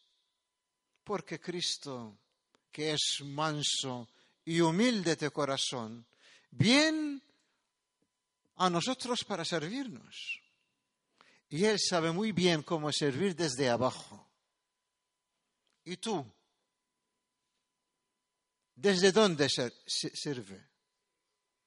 porque 1.05 1.41
Cristo, 1.41 2.19
que 2.71 2.93
es 2.93 3.21
manso 3.25 4.09
y 4.45 4.61
humilde 4.61 5.17
de 5.17 5.31
corazón, 5.31 6.07
bien 6.51 7.23
a 8.57 8.69
nosotros 8.69 9.25
para 9.25 9.45
servirnos. 9.45 10.41
Y 11.49 11.65
Él 11.65 11.79
sabe 11.81 12.13
muy 12.13 12.33
bien 12.33 12.63
cómo 12.63 12.93
servir 12.93 13.35
desde 13.35 13.71
abajo. 13.71 14.29
¿Y 15.85 15.97
tú? 15.97 16.25
¿Desde 18.75 19.11
dónde 19.11 19.49
sirve? 19.87 20.69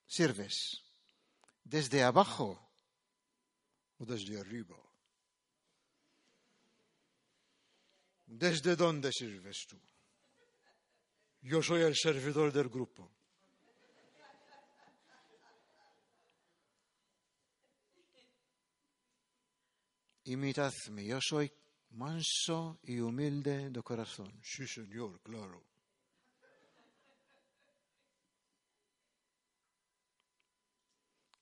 ¿Sirves? 0.05 0.83
¿Desde 1.63 2.03
abajo 2.03 2.69
o 3.97 4.05
desde 4.05 4.39
arriba? 4.39 4.77
¿Desde 8.33 8.77
dónde 8.77 9.11
sirves 9.11 9.65
tú? 9.67 9.77
Yo 11.41 11.61
soy 11.61 11.81
el 11.81 11.95
servidor 11.95 12.53
del 12.53 12.69
grupo. 12.69 13.11
imitadme, 20.25 21.05
yo 21.05 21.19
soy 21.19 21.51
manso 21.91 22.79
y 22.83 22.99
humilde 22.99 23.69
de 23.69 23.83
corazón. 23.83 24.31
Sí, 24.41 24.65
Señor, 24.65 25.19
claro. 25.21 25.63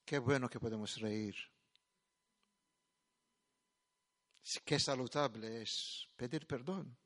Qué 0.05 0.17
bueno 0.17 0.49
que 0.49 0.59
podemos 0.59 0.95
reír. 0.99 1.35
Qué 4.65 4.79
saludable 4.79 5.61
es 5.61 6.07
pedir 6.15 6.47
perdón 6.47 6.97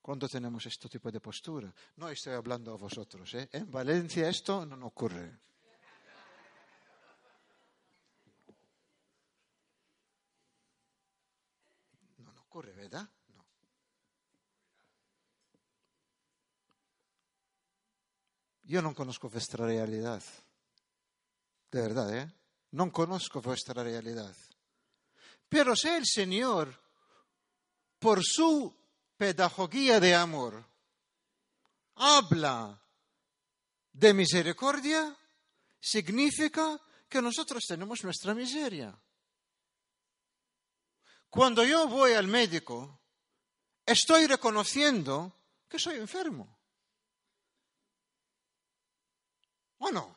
cuando 0.00 0.28
tenemos 0.28 0.64
este 0.66 0.88
tipo 0.88 1.10
de 1.10 1.20
postura. 1.20 1.72
No 1.96 2.08
estoy 2.08 2.32
hablando 2.32 2.72
a 2.72 2.76
vosotros. 2.76 3.34
¿eh? 3.34 3.48
En 3.52 3.70
Valencia 3.70 4.28
esto 4.28 4.64
no 4.64 4.86
ocurre. 4.86 5.38
ocurre, 12.50 12.72
¿verdad? 12.72 13.08
No. 13.36 13.44
Yo 18.64 18.82
no 18.82 18.92
conozco 18.92 19.30
vuestra 19.30 19.66
realidad. 19.66 20.20
De 21.70 21.80
verdad, 21.80 22.12
¿eh? 22.12 22.32
No 22.72 22.90
conozco 22.90 23.40
vuestra 23.40 23.84
realidad. 23.84 24.34
Pero 25.50 25.74
si 25.74 25.88
el 25.88 26.06
Señor, 26.06 26.80
por 27.98 28.22
su 28.24 28.72
pedagogía 29.16 29.98
de 29.98 30.14
amor, 30.14 30.64
habla 31.96 32.80
de 33.92 34.14
misericordia, 34.14 35.14
significa 35.80 36.80
que 37.08 37.20
nosotros 37.20 37.64
tenemos 37.66 38.02
nuestra 38.04 38.32
miseria. 38.32 38.96
Cuando 41.28 41.64
yo 41.64 41.88
voy 41.88 42.12
al 42.12 42.28
médico, 42.28 43.00
estoy 43.84 44.28
reconociendo 44.28 45.34
que 45.68 45.80
soy 45.80 45.96
enfermo. 45.96 46.60
¿O 49.78 49.90
no? 49.90 50.16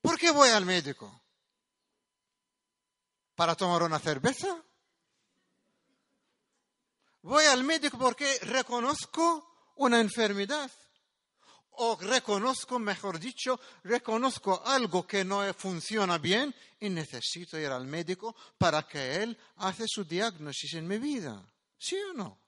¿Por 0.00 0.18
qué 0.18 0.32
voy 0.32 0.48
al 0.48 0.66
médico? 0.66 1.23
¿Para 3.34 3.54
tomar 3.54 3.82
una 3.82 3.98
cerveza? 3.98 4.62
Voy 7.22 7.44
al 7.46 7.64
médico 7.64 7.98
porque 7.98 8.38
reconozco 8.42 9.72
una 9.76 10.00
enfermedad 10.00 10.70
o 11.76 11.96
reconozco, 11.96 12.78
mejor 12.78 13.18
dicho, 13.18 13.58
reconozco 13.82 14.62
algo 14.64 15.06
que 15.06 15.24
no 15.24 15.42
funciona 15.54 16.18
bien 16.18 16.54
y 16.78 16.88
necesito 16.88 17.58
ir 17.58 17.68
al 17.68 17.86
médico 17.86 18.36
para 18.58 18.86
que 18.86 19.22
él 19.22 19.36
hace 19.56 19.84
su 19.88 20.04
diagnóstico 20.04 20.76
en 20.76 20.86
mi 20.86 20.98
vida. 20.98 21.42
¿Sí 21.78 21.96
o 22.10 22.12
no? 22.12 22.40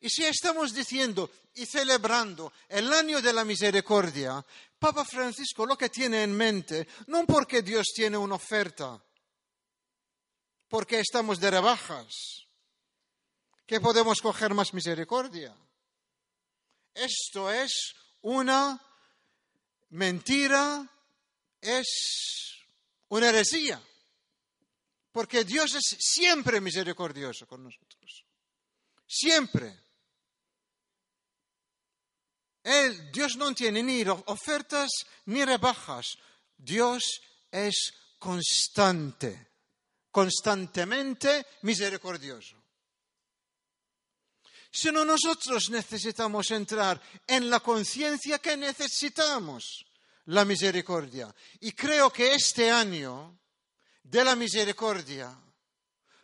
Y 0.00 0.10
si 0.10 0.24
estamos 0.24 0.74
diciendo 0.74 1.30
y 1.54 1.66
celebrando 1.66 2.52
el 2.68 2.92
año 2.92 3.22
de 3.22 3.32
la 3.32 3.44
misericordia, 3.44 4.44
Papa 4.78 5.04
Francisco 5.04 5.64
lo 5.64 5.78
que 5.78 5.88
tiene 5.88 6.22
en 6.22 6.36
mente, 6.36 6.88
no 7.06 7.24
porque 7.26 7.62
Dios 7.62 7.86
tiene 7.94 8.16
una 8.16 8.34
oferta, 8.34 9.00
porque 10.68 11.00
estamos 11.00 11.38
de 11.40 11.50
rebajas, 11.50 12.46
que 13.66 13.80
podemos 13.80 14.20
coger 14.20 14.54
más 14.54 14.74
misericordia. 14.74 15.54
Esto 16.92 17.50
es 17.50 17.94
una 18.22 18.80
mentira, 19.90 20.88
es 21.60 22.58
una 23.08 23.28
heresía, 23.28 23.82
porque 25.12 25.44
Dios 25.44 25.74
es 25.74 25.96
siempre 25.98 26.60
misericordioso 26.60 27.46
con 27.46 27.62
nosotros, 27.64 28.24
siempre. 29.06 29.80
Él, 32.62 33.12
Dios 33.12 33.36
no 33.36 33.54
tiene 33.54 33.82
ni 33.82 34.02
ofertas 34.26 34.90
ni 35.26 35.44
rebajas. 35.44 36.16
Dios 36.56 37.20
es 37.50 37.92
constante, 38.18 39.53
constantemente 40.14 41.44
misericordioso. 41.62 42.54
Sino 44.70 45.04
nosotros 45.04 45.70
necesitamos 45.70 46.52
entrar 46.52 47.02
en 47.26 47.50
la 47.50 47.58
conciencia 47.58 48.38
que 48.38 48.56
necesitamos 48.56 49.84
la 50.26 50.44
misericordia. 50.44 51.34
Y 51.58 51.72
creo 51.72 52.10
que 52.10 52.32
este 52.32 52.70
año 52.70 53.40
de 54.04 54.24
la 54.24 54.36
misericordia, 54.36 55.36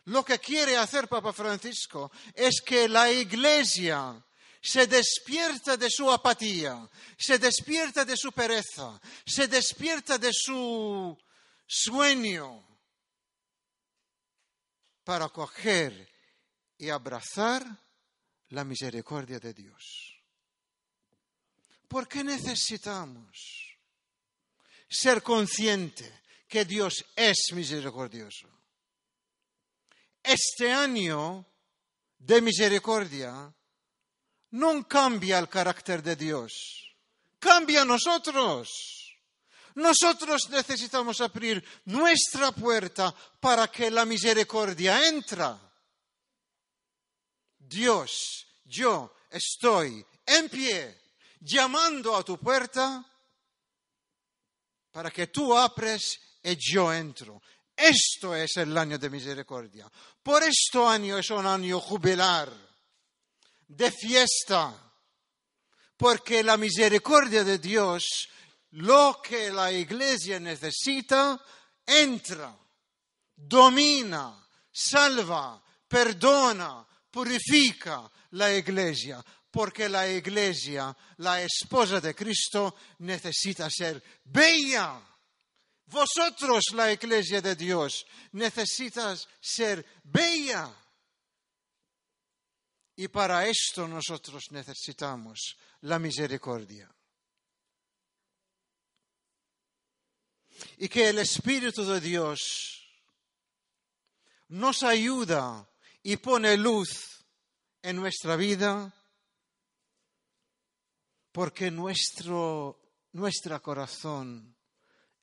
lo 0.05 0.23
que 0.23 0.39
quiere 0.39 0.77
hacer 0.77 1.09
Papa 1.09 1.33
Francisco 1.33 2.13
es 2.33 2.61
que 2.61 2.87
la 2.87 3.11
Iglesia 3.11 4.25
se 4.61 4.87
despierta 4.87 5.75
de 5.75 5.89
su 5.89 6.09
apatía, 6.09 6.89
se 7.17 7.37
despierta 7.39 8.05
de 8.05 8.15
su 8.15 8.31
pereza, 8.31 9.01
se 9.25 9.49
despierta 9.49 10.17
de 10.17 10.31
su 10.31 11.17
sueño 11.67 12.70
para 15.11 15.27
coger 15.27 16.09
y 16.77 16.87
abrazar 16.87 17.67
la 18.47 18.63
misericordia 18.63 19.39
de 19.41 19.53
Dios. 19.53 20.15
¿Por 21.85 22.07
qué 22.07 22.23
necesitamos 22.23 23.75
ser 24.89 25.21
consciente 25.21 26.21
que 26.47 26.63
Dios 26.63 27.03
es 27.13 27.51
misericordioso? 27.51 28.47
Este 30.23 30.71
año 30.71 31.45
de 32.17 32.41
misericordia 32.41 33.53
no 34.51 34.87
cambia 34.87 35.39
el 35.39 35.49
carácter 35.49 36.01
de 36.01 36.15
Dios, 36.15 36.95
cambia 37.37 37.81
a 37.81 37.85
nosotros. 37.85 39.00
Nosotros 39.75 40.49
necesitamos 40.49 41.21
abrir 41.21 41.63
nuestra 41.85 42.51
puerta 42.51 43.13
para 43.39 43.67
que 43.69 43.89
la 43.89 44.05
misericordia 44.05 45.07
entre. 45.07 45.45
Dios, 47.57 48.47
yo 48.65 49.13
estoy 49.29 50.05
en 50.25 50.49
pie 50.49 51.01
llamando 51.39 52.15
a 52.15 52.23
tu 52.23 52.37
puerta 52.37 53.05
para 54.91 55.09
que 55.09 55.27
tú 55.27 55.57
abres 55.57 56.19
y 56.43 56.55
yo 56.59 56.93
entro. 56.93 57.41
Esto 57.75 58.35
es 58.35 58.57
el 58.57 58.77
año 58.77 58.97
de 58.97 59.09
misericordia. 59.09 59.89
Por 60.21 60.43
este 60.43 60.77
año 60.85 61.17
es 61.17 61.29
un 61.31 61.45
año 61.45 61.79
jubilar 61.79 62.51
de 63.67 63.91
fiesta, 63.91 64.73
porque 65.97 66.43
la 66.43 66.57
misericordia 66.57 67.43
de 67.43 67.57
Dios, 67.57 68.27
lo 68.71 69.21
que 69.21 69.51
la 69.51 69.71
iglesia 69.71 70.39
necesita, 70.39 71.39
entra, 71.85 72.57
domina, 73.35 74.47
salva, 74.71 75.61
perdona, 75.87 76.85
purifica 77.09 78.09
la 78.31 78.53
iglesia, 78.53 79.23
porque 79.49 79.89
la 79.89 80.07
iglesia, 80.07 80.95
la 81.17 81.41
esposa 81.41 81.99
de 81.99 82.15
Cristo, 82.15 82.75
necesita 82.99 83.69
ser 83.69 84.01
bella. 84.23 85.01
Vosotros, 85.87 86.71
la 86.73 86.93
iglesia 86.93 87.41
de 87.41 87.55
Dios, 87.55 88.05
necesitas 88.31 89.27
ser 89.41 89.85
bella. 90.03 90.73
Y 92.95 93.09
para 93.09 93.45
esto 93.45 93.87
nosotros 93.87 94.43
necesitamos 94.51 95.57
la 95.81 95.99
misericordia. 95.99 96.89
Y 100.77 100.89
que 100.89 101.09
el 101.09 101.19
Espíritu 101.19 101.85
de 101.85 101.99
Dios 101.99 102.39
nos 104.49 104.83
ayuda 104.83 105.69
y 106.03 106.17
pone 106.17 106.57
luz 106.57 107.25
en 107.81 107.95
nuestra 107.95 108.35
vida 108.35 108.93
porque 111.31 111.71
nuestro 111.71 112.81
nuestro 113.13 113.61
corazón 113.61 114.55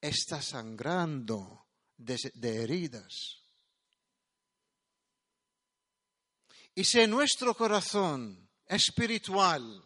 está 0.00 0.42
sangrando 0.42 1.66
de, 1.96 2.18
de 2.34 2.62
heridas. 2.62 3.42
Y 6.74 6.84
si 6.84 7.06
nuestro 7.06 7.54
corazón 7.54 8.48
espiritual, 8.66 9.84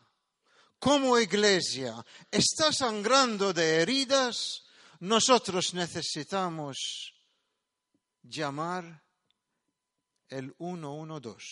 como 0.78 1.18
iglesia, 1.18 1.94
está 2.30 2.72
sangrando 2.72 3.52
de 3.52 3.80
heridas, 3.80 4.64
nosotros 5.02 5.74
necesitamos 5.74 7.12
llamar 8.22 9.02
el 10.28 10.54
112. 10.56 11.44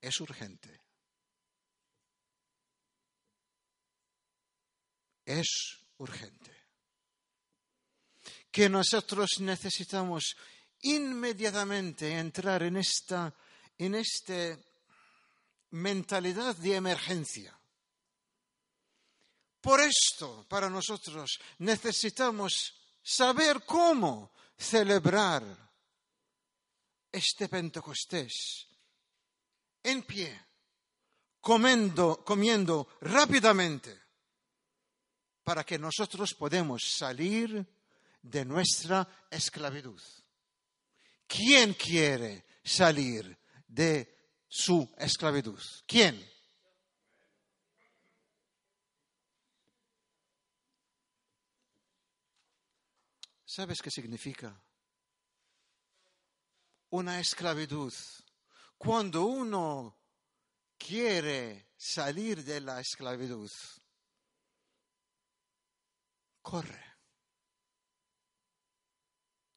Es 0.00 0.20
urgente. 0.20 0.80
Es 5.24 5.80
urgente 5.98 6.56
que 8.52 8.68
nosotros 8.68 9.40
necesitamos 9.40 10.36
inmediatamente 10.82 12.16
entrar 12.16 12.62
en 12.62 12.76
esta, 12.76 13.34
en 13.76 13.96
esta 13.96 14.56
mentalidad 15.70 16.54
de 16.54 16.76
emergencia. 16.76 17.55
Por 19.66 19.80
esto, 19.80 20.46
para 20.48 20.70
nosotros, 20.70 21.40
necesitamos 21.58 22.72
saber 23.02 23.64
cómo 23.64 24.30
celebrar 24.56 25.42
este 27.10 27.48
Pentecostés 27.48 28.68
en 29.82 30.04
pie, 30.04 30.40
comiendo, 31.40 32.22
comiendo 32.24 32.86
rápidamente, 33.00 34.00
para 35.42 35.64
que 35.64 35.80
nosotros 35.80 36.34
podamos 36.34 36.84
salir 36.88 37.66
de 38.22 38.44
nuestra 38.44 39.26
esclavitud. 39.28 40.00
¿Quién 41.26 41.74
quiere 41.74 42.46
salir 42.62 43.36
de 43.66 44.30
su 44.46 44.88
esclavitud? 44.96 45.60
¿Quién? 45.88 46.35
¿Sabes 53.56 53.80
qué 53.80 53.90
significa? 53.90 54.54
Una 56.90 57.18
esclavitud. 57.18 57.90
Cuando 58.76 59.24
uno 59.24 59.96
quiere 60.76 61.70
salir 61.74 62.44
de 62.44 62.60
la 62.60 62.80
esclavitud, 62.80 63.50
corre 66.42 66.84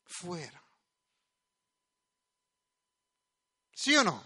fuera. 0.05 0.63
¿Sí 3.73 3.97
o 3.97 4.03
no? 4.05 4.25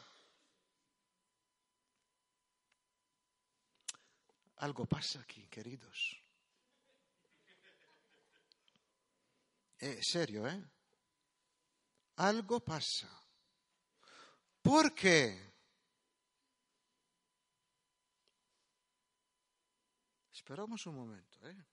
Algo 4.57 4.86
pasa 4.86 5.19
aquí, 5.21 5.47
queridos. 5.47 6.22
eh, 9.86 9.99
serio, 10.01 10.47
¿eh? 10.47 10.63
Algo 12.15 12.61
pasa. 12.61 13.09
¿Por 14.61 14.93
qué? 14.93 15.53
Esperamos 20.31 20.86
un 20.86 20.95
momento, 20.95 21.49
¿eh? 21.49 21.65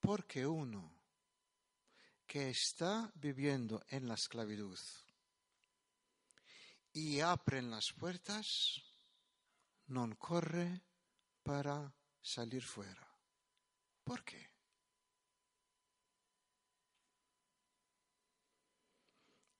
Porque 0.00 0.46
uno 0.46 0.99
que 2.30 2.50
está 2.50 3.10
viviendo 3.16 3.82
en 3.88 4.06
la 4.06 4.14
esclavitud 4.14 4.78
y 6.92 7.18
abren 7.18 7.72
las 7.72 7.92
puertas, 7.92 8.80
no 9.88 10.16
corre 10.16 10.80
para 11.42 11.92
salir 12.22 12.62
fuera. 12.62 13.04
¿Por 14.04 14.22
qué? 14.22 14.48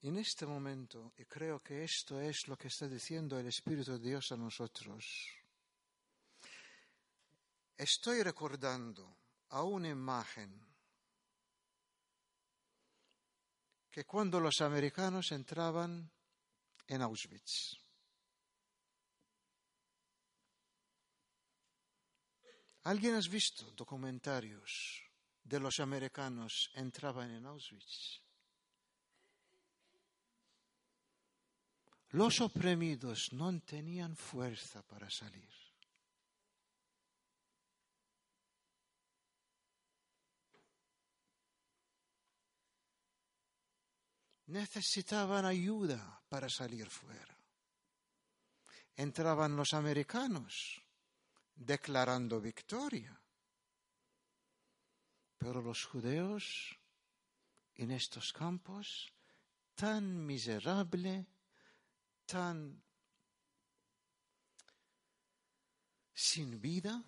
En 0.02 0.16
este 0.18 0.46
momento, 0.46 1.12
y 1.18 1.24
creo 1.24 1.60
que 1.60 1.82
esto 1.82 2.20
es 2.20 2.46
lo 2.46 2.56
que 2.56 2.68
está 2.68 2.86
diciendo 2.86 3.36
el 3.36 3.48
Espíritu 3.48 3.98
de 3.98 4.10
Dios 4.10 4.30
a 4.30 4.36
nosotros, 4.36 5.26
estoy 7.76 8.22
recordando 8.22 9.18
a 9.48 9.64
una 9.64 9.88
imagen 9.88 10.69
que 13.90 14.04
cuando 14.04 14.40
los 14.40 14.60
americanos 14.60 15.32
entraban 15.32 16.10
en 16.86 17.02
Auschwitz, 17.02 17.80
¿Alguien 22.84 23.14
has 23.14 23.28
visto 23.28 23.70
documentarios 23.76 25.04
de 25.44 25.60
los 25.60 25.80
americanos 25.80 26.70
entraban 26.74 27.30
en 27.30 27.44
Auschwitz? 27.44 28.22
Los 32.12 32.40
oprimidos 32.40 33.32
no 33.34 33.60
tenían 33.60 34.16
fuerza 34.16 34.82
para 34.82 35.10
salir. 35.10 35.59
Necesitaban 44.50 45.44
ayuda 45.44 46.22
para 46.28 46.48
salir 46.48 46.90
fuera. 46.90 47.36
Entraban 48.96 49.54
los 49.54 49.74
americanos 49.74 50.82
declarando 51.54 52.40
victoria. 52.40 53.16
Pero 55.38 55.62
los 55.62 55.84
judeos 55.84 56.76
en 57.76 57.92
estos 57.92 58.32
campos 58.32 59.12
tan 59.76 60.26
miserable 60.26 61.26
tan 62.26 62.82
sin 66.12 66.60
vida 66.60 67.04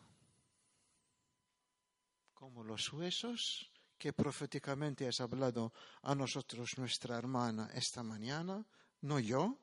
como 2.35 2.63
los 2.63 2.93
huesos 2.93 3.72
que 4.03 4.13
proféticamente 4.13 5.07
has 5.07 5.21
hablado 5.21 5.73
a 6.03 6.13
nosotros 6.13 6.75
nuestra 6.77 7.17
hermana 7.17 7.71
esta 7.73 8.03
mañana, 8.03 8.67
no 9.03 9.21
yo, 9.21 9.57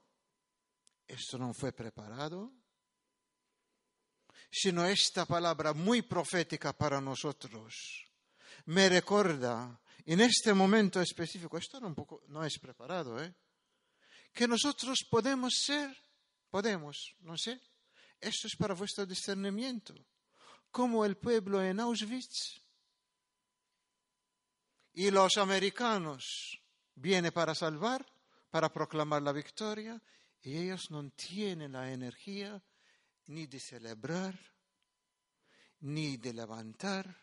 esto 1.06 1.38
no 1.38 1.54
fue 1.54 1.74
preparado, 1.74 2.50
sino 4.50 4.86
esta 4.86 5.26
palabra 5.26 5.74
muy 5.74 6.04
profética 6.04 6.72
para 6.72 7.02
nosotros. 7.02 8.08
Me 8.68 8.88
recuerda 8.88 9.78
en 10.06 10.22
este 10.22 10.54
momento 10.54 11.02
específico, 11.02 11.58
esto 11.58 11.82
no, 11.82 12.46
es 12.46 12.58
preparado, 12.60 13.22
¿eh? 13.22 13.36
que 14.32 14.48
nosotros 14.48 15.00
podemos 15.12 15.52
ser, 15.66 15.94
podemos, 16.50 16.96
no 17.20 17.36
sé, 17.38 17.60
eso 18.22 18.48
es 18.48 18.56
para 18.56 18.74
vuestro 18.74 19.06
discernimiento, 19.06 19.94
como 20.72 21.04
el 21.04 21.18
pueblo 21.18 21.62
en 21.62 21.82
Auschwitz 21.82 22.69
y 25.00 25.12
los 25.12 25.38
americanos 25.38 26.62
vienen 26.94 27.32
para 27.32 27.56
salvar, 27.56 28.06
para 28.50 28.68
proclamar 28.68 29.22
la 29.22 29.32
victoria, 29.32 30.04
y 30.42 30.58
ellos 30.58 30.92
no 30.92 31.10
tienen 31.12 31.72
la 31.72 31.90
energía 31.90 32.62
ni 33.28 33.48
de 33.48 33.62
celebrar, 33.62 34.38
ni 35.80 36.18
de 36.18 36.34
levantar, 36.34 37.16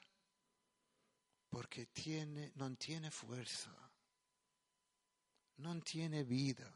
porque 1.50 1.84
tiene, 1.84 2.50
no 2.54 2.74
tiene 2.76 3.10
fuerza, 3.10 3.76
no 5.58 5.78
tiene 5.82 6.24
vida. 6.24 6.72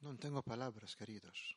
No 0.00 0.16
tengo 0.16 0.42
palabras, 0.42 0.94
queridos. 0.94 1.56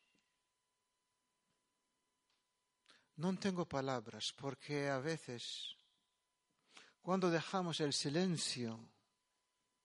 No 3.17 3.37
tengo 3.37 3.67
palabras 3.67 4.33
porque 4.35 4.89
a 4.89 4.97
veces, 4.99 5.75
cuando 7.01 7.29
dejamos 7.29 7.79
el 7.79 7.93
silencio 7.93 8.89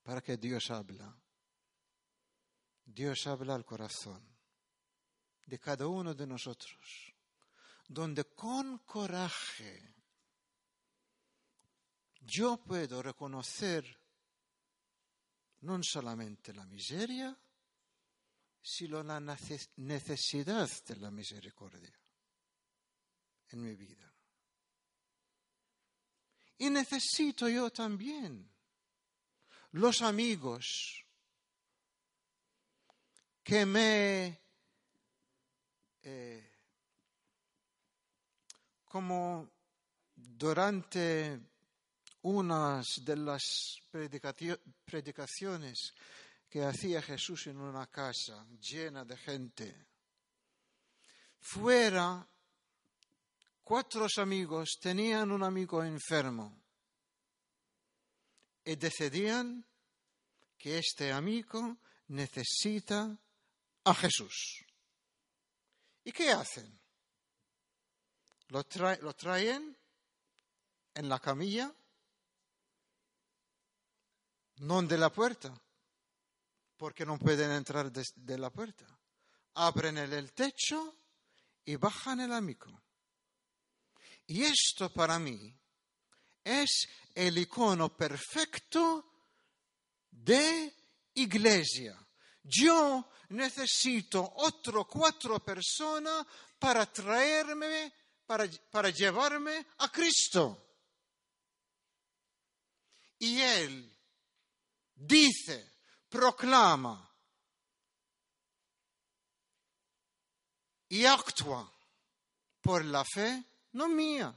para 0.02 0.22
que 0.22 0.38
Dios 0.38 0.70
habla, 0.70 1.14
Dios 2.84 3.26
habla 3.26 3.54
al 3.54 3.64
corazón 3.64 4.26
de 5.44 5.58
cada 5.58 5.86
uno 5.86 6.14
de 6.14 6.26
nosotros, 6.26 7.14
donde 7.88 8.24
con 8.24 8.78
coraje 8.78 9.94
yo 12.20 12.56
puedo 12.56 13.02
reconocer 13.02 13.84
no 15.60 15.82
solamente 15.82 16.54
la 16.54 16.64
miseria, 16.64 17.36
sino 18.68 19.00
la 19.00 19.20
necesidad 19.20 20.68
de 20.88 20.96
la 20.96 21.08
misericordia 21.12 21.96
en 23.50 23.62
mi 23.62 23.76
vida. 23.76 24.12
Y 26.58 26.68
necesito 26.70 27.48
yo 27.48 27.70
también 27.70 28.50
los 29.70 30.02
amigos 30.02 31.04
que 33.44 33.64
me, 33.64 34.40
eh, 36.02 36.50
como 38.86 39.48
durante 40.16 41.38
unas 42.22 43.04
de 43.04 43.16
las 43.16 43.78
predicaciones 44.84 45.94
que 46.56 46.64
hacía 46.64 47.02
Jesús 47.02 47.48
en 47.48 47.58
una 47.58 47.86
casa 47.86 48.46
llena 48.58 49.04
de 49.04 49.14
gente. 49.18 49.88
Fuera, 51.38 52.26
cuatro 53.62 54.06
amigos 54.16 54.78
tenían 54.80 55.32
un 55.32 55.42
amigo 55.42 55.84
enfermo 55.84 56.58
y 58.64 58.74
decidían 58.74 59.66
que 60.56 60.78
este 60.78 61.12
amigo 61.12 61.76
necesita 62.08 63.14
a 63.84 63.94
Jesús. 63.94 64.64
¿Y 66.04 66.12
qué 66.12 66.30
hacen? 66.30 66.80
Lo, 68.48 68.64
traen 68.64 69.76
en 70.94 71.08
la 71.10 71.18
camilla, 71.18 71.70
no 74.56 74.80
de 74.80 74.96
la 74.96 75.12
puerta, 75.12 75.52
porque 76.76 77.06
no 77.06 77.18
pueden 77.18 77.50
entrar 77.50 77.90
de, 77.90 78.38
la 78.38 78.50
puerta. 78.50 78.86
Abren 79.54 79.98
el, 79.98 80.32
techo 80.32 80.96
y 81.64 81.76
bajan 81.76 82.20
el 82.20 82.32
amigo. 82.32 82.82
Y 84.26 84.42
esto 84.42 84.92
para 84.92 85.18
mí 85.18 85.54
es 86.44 86.88
el 87.14 87.38
icono 87.38 87.96
perfecto 87.96 89.12
de 90.10 90.74
iglesia. 91.14 91.96
Yo 92.42 93.08
necesito 93.30 94.32
otro 94.36 94.86
cuatro 94.86 95.42
personas 95.42 96.26
para 96.58 96.90
traerme, 96.92 97.92
para 98.26 98.90
llevarme 98.90 99.66
a 99.78 99.90
Cristo. 99.90 100.62
Y 103.18 103.40
Él 103.40 103.96
dice, 104.94 105.75
proclama 106.08 107.10
y 110.88 111.04
actúa 111.04 111.70
por 112.60 112.84
la 112.84 113.04
fe, 113.04 113.44
no 113.72 113.88
mía, 113.88 114.34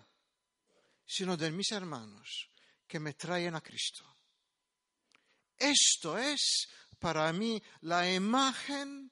sino 1.05 1.35
de 1.37 1.51
mis 1.51 1.71
hermanos 1.71 2.49
que 2.87 2.99
me 2.99 3.13
traen 3.13 3.55
a 3.55 3.61
Cristo. 3.61 4.05
Esto 5.57 6.17
es 6.17 6.67
para 6.99 7.31
mí 7.33 7.61
la 7.81 8.11
imagen, 8.11 9.11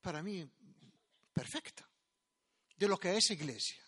para 0.00 0.22
mí, 0.22 0.48
perfecta 1.32 1.88
de 2.76 2.88
lo 2.88 2.98
que 2.98 3.16
es 3.16 3.30
iglesia. 3.30 3.82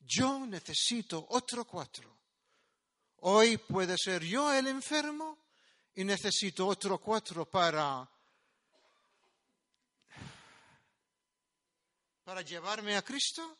Yo 0.00 0.46
necesito 0.46 1.26
otro 1.30 1.66
cuatro. 1.66 2.23
Hoy 3.26 3.56
puede 3.56 3.96
ser 3.96 4.22
yo 4.22 4.52
el 4.52 4.66
enfermo 4.66 5.38
y 5.94 6.04
necesito 6.04 6.66
otro 6.66 6.98
cuatro 6.98 7.46
para, 7.46 8.06
para 12.22 12.42
llevarme 12.42 12.94
a 12.96 13.02
Cristo. 13.02 13.56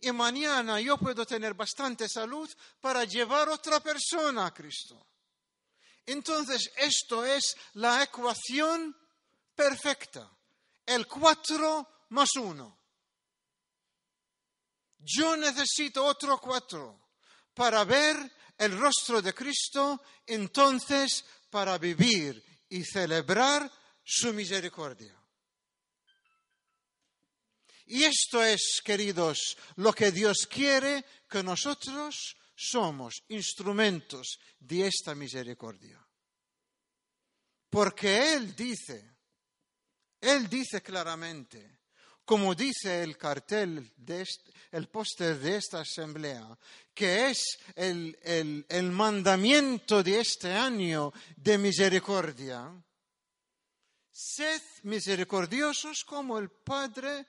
Y 0.00 0.10
mañana 0.12 0.80
yo 0.80 0.96
puedo 0.96 1.26
tener 1.26 1.52
bastante 1.52 2.08
salud 2.08 2.50
para 2.80 3.04
llevar 3.04 3.50
otra 3.50 3.80
persona 3.80 4.46
a 4.46 4.54
Cristo. 4.54 5.08
Entonces, 6.06 6.72
esto 6.78 7.22
es 7.22 7.54
la 7.74 8.02
ecuación 8.02 8.96
perfecta. 9.54 10.30
El 10.86 11.06
cuatro 11.06 12.06
más 12.08 12.34
uno. 12.36 12.78
Yo 15.00 15.36
necesito 15.36 16.02
otro 16.02 16.38
cuatro 16.38 16.98
para 17.52 17.84
ver 17.84 18.16
el 18.58 18.78
rostro 18.78 19.20
de 19.20 19.34
Cristo, 19.34 20.02
entonces 20.26 21.24
para 21.50 21.78
vivir 21.78 22.42
y 22.68 22.84
celebrar 22.84 23.70
su 24.02 24.32
misericordia. 24.32 25.14
Y 27.86 28.04
esto 28.04 28.42
es, 28.42 28.80
queridos, 28.82 29.56
lo 29.76 29.92
que 29.92 30.10
Dios 30.10 30.46
quiere 30.50 31.04
que 31.28 31.42
nosotros 31.42 32.36
somos 32.56 33.24
instrumentos 33.28 34.38
de 34.58 34.86
esta 34.86 35.14
misericordia. 35.14 36.04
Porque 37.68 38.34
Él 38.34 38.54
dice, 38.54 39.16
Él 40.20 40.48
dice 40.48 40.80
claramente, 40.82 41.73
como 42.24 42.54
dice 42.54 43.02
el 43.02 43.16
cartel, 43.16 43.92
de 43.96 44.26
el 44.72 44.88
póster 44.88 45.38
de 45.38 45.56
esta 45.56 45.80
asamblea, 45.80 46.58
que 46.94 47.30
es 47.30 47.58
el, 47.76 48.16
el 48.68 48.90
mandamiento 48.90 50.02
de 50.02 50.20
este 50.20 50.52
año 50.52 51.12
de 51.36 51.58
misericordia. 51.58 52.70
Sed 54.10 54.62
misericordiosos 54.84 56.04
como 56.04 56.38
el 56.38 56.50
Padre, 56.50 57.26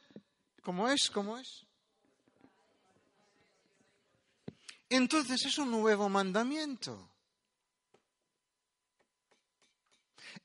como 0.61 0.87
es, 0.89 1.09
como 1.09 1.37
es. 1.37 1.65
Entonces 4.89 5.45
es 5.45 5.57
un 5.57 5.71
nuevo 5.71 6.09
mandamiento. 6.09 7.14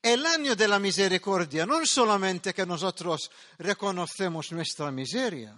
El 0.02 0.24
año 0.24 0.56
de 0.56 0.68
la 0.68 0.78
misericordia 0.78 1.66
no 1.66 1.84
solamente 1.84 2.54
que 2.54 2.64
nosotros 2.64 3.30
reconocemos 3.58 4.52
nuestra 4.52 4.90
miseria. 4.90 5.56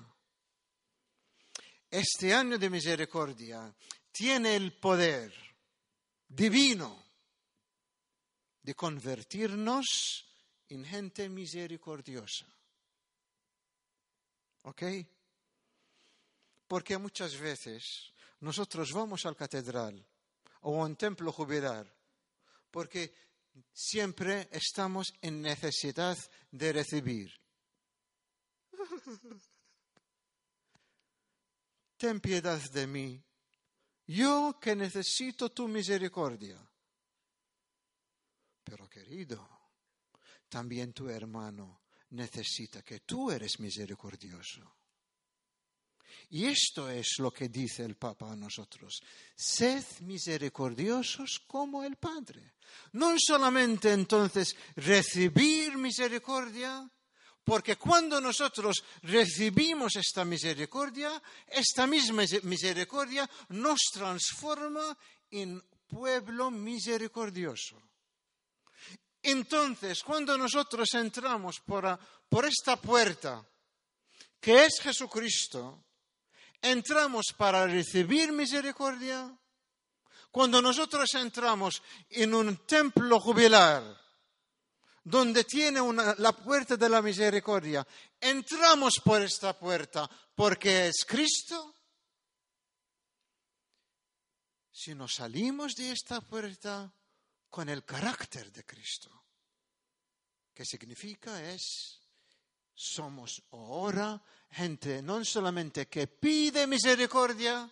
Este 1.90 2.34
año 2.34 2.58
de 2.58 2.70
misericordia 2.70 3.74
tiene 4.10 4.56
el 4.56 4.72
poder 4.78 5.32
divino 6.28 7.04
de 8.62 8.74
convertirnos 8.74 10.26
en 10.68 10.84
gente 10.84 11.28
misericordiosa. 11.28 12.46
¿Ok? 14.62 14.82
Porque 16.66 16.96
muchas 16.96 17.36
veces 17.38 18.12
nosotros 18.40 18.92
vamos 18.92 19.26
al 19.26 19.36
catedral 19.36 20.04
o 20.62 20.80
a 20.80 20.86
un 20.86 20.96
templo 20.96 21.30
jubilar 21.32 21.92
porque 22.72 23.14
siempre 23.72 24.48
estamos 24.52 25.12
en 25.20 25.42
necesidad 25.42 26.18
de 26.50 26.72
recibir. 26.72 27.32
Ten 31.96 32.20
piedad 32.20 32.60
de 32.70 32.86
mí, 32.86 33.24
yo 34.06 34.58
que 34.60 34.74
necesito 34.74 35.50
tu 35.52 35.68
misericordia. 35.68 36.58
Pero 38.64 38.88
querido, 38.88 39.48
también 40.48 40.92
tu 40.92 41.08
hermano 41.08 41.82
necesita 42.10 42.82
que 42.82 43.00
tú 43.00 43.30
eres 43.30 43.60
misericordioso. 43.60 44.81
Y 46.30 46.46
esto 46.46 46.88
es 46.88 47.18
lo 47.18 47.30
que 47.30 47.48
dice 47.48 47.84
el 47.84 47.96
Papa 47.96 48.32
a 48.32 48.36
nosotros. 48.36 49.00
Sed 49.34 49.84
misericordiosos 50.00 51.42
como 51.46 51.84
el 51.84 51.96
Padre. 51.96 52.54
No 52.92 53.14
solamente 53.18 53.92
entonces 53.92 54.56
recibir 54.76 55.76
misericordia, 55.76 56.88
porque 57.44 57.76
cuando 57.76 58.20
nosotros 58.20 58.84
recibimos 59.02 59.96
esta 59.96 60.24
misericordia, 60.24 61.20
esta 61.48 61.86
misma 61.86 62.22
misericordia 62.44 63.28
nos 63.48 63.80
transforma 63.92 64.96
en 65.30 65.62
pueblo 65.88 66.50
misericordioso. 66.50 67.82
Entonces, 69.22 70.02
cuando 70.02 70.36
nosotros 70.36 70.88
entramos 70.94 71.60
por, 71.60 71.98
por 72.28 72.44
esta 72.44 72.76
puerta, 72.76 73.44
que 74.40 74.64
es 74.64 74.80
Jesucristo, 74.80 75.84
entramos 76.62 77.34
para 77.36 77.66
recibir 77.66 78.32
misericordia, 78.32 79.36
cuando 80.30 80.62
nosotros 80.62 81.12
entramos 81.14 81.82
en 82.08 82.32
un 82.34 82.64
templo 82.66 83.20
jubilar, 83.20 84.00
donde 85.04 85.44
tiene 85.44 85.80
la 86.18 86.32
puerta 86.32 86.76
de 86.76 86.88
la 86.88 87.02
misericordia, 87.02 87.86
entramos 88.20 88.94
por 89.04 89.20
esta 89.20 89.58
puerta 89.58 90.08
porque 90.34 90.86
es 90.86 91.04
Cristo. 91.04 91.76
Si 94.70 94.94
nos 94.94 95.14
salimos 95.14 95.74
de 95.74 95.92
esta 95.92 96.20
puerta 96.20 96.92
con 97.50 97.68
el 97.68 97.84
carácter 97.84 98.50
de 98.52 98.64
Cristo, 98.64 99.26
¿qué 100.54 100.64
significa 100.64 101.50
es 101.50 101.98
somos 102.74 103.42
ahora 103.52 104.22
gente 104.52 105.02
no 105.02 105.24
solamente 105.24 105.88
que 105.88 106.06
pide 106.06 106.66
misericordia, 106.66 107.68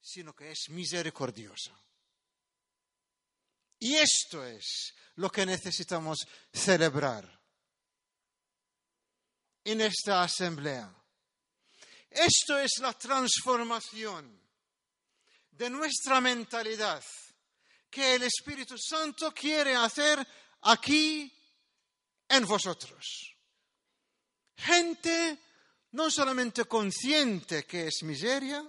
sino 0.00 0.34
que 0.34 0.52
es 0.52 0.68
misericordiosa. 0.68 1.72
Y 3.78 3.94
esto 3.96 4.44
es 4.44 4.94
lo 5.16 5.30
que 5.30 5.44
necesitamos 5.44 6.26
celebrar 6.52 7.40
en 9.64 9.80
esta 9.80 10.22
asamblea. 10.22 10.94
Esto 12.08 12.58
es 12.58 12.78
la 12.80 12.92
transformación 12.92 14.40
de 15.50 15.70
nuestra 15.70 16.20
mentalidad 16.20 17.02
que 17.90 18.14
el 18.14 18.22
Espíritu 18.24 18.76
Santo 18.78 19.32
quiere 19.32 19.74
hacer 19.74 20.26
aquí 20.62 21.32
en 22.28 22.46
vosotros. 22.46 23.35
Gente 24.56 25.38
no 25.92 26.10
solamente 26.10 26.64
consciente 26.64 27.64
que 27.64 27.86
es 27.86 28.02
miseria, 28.02 28.68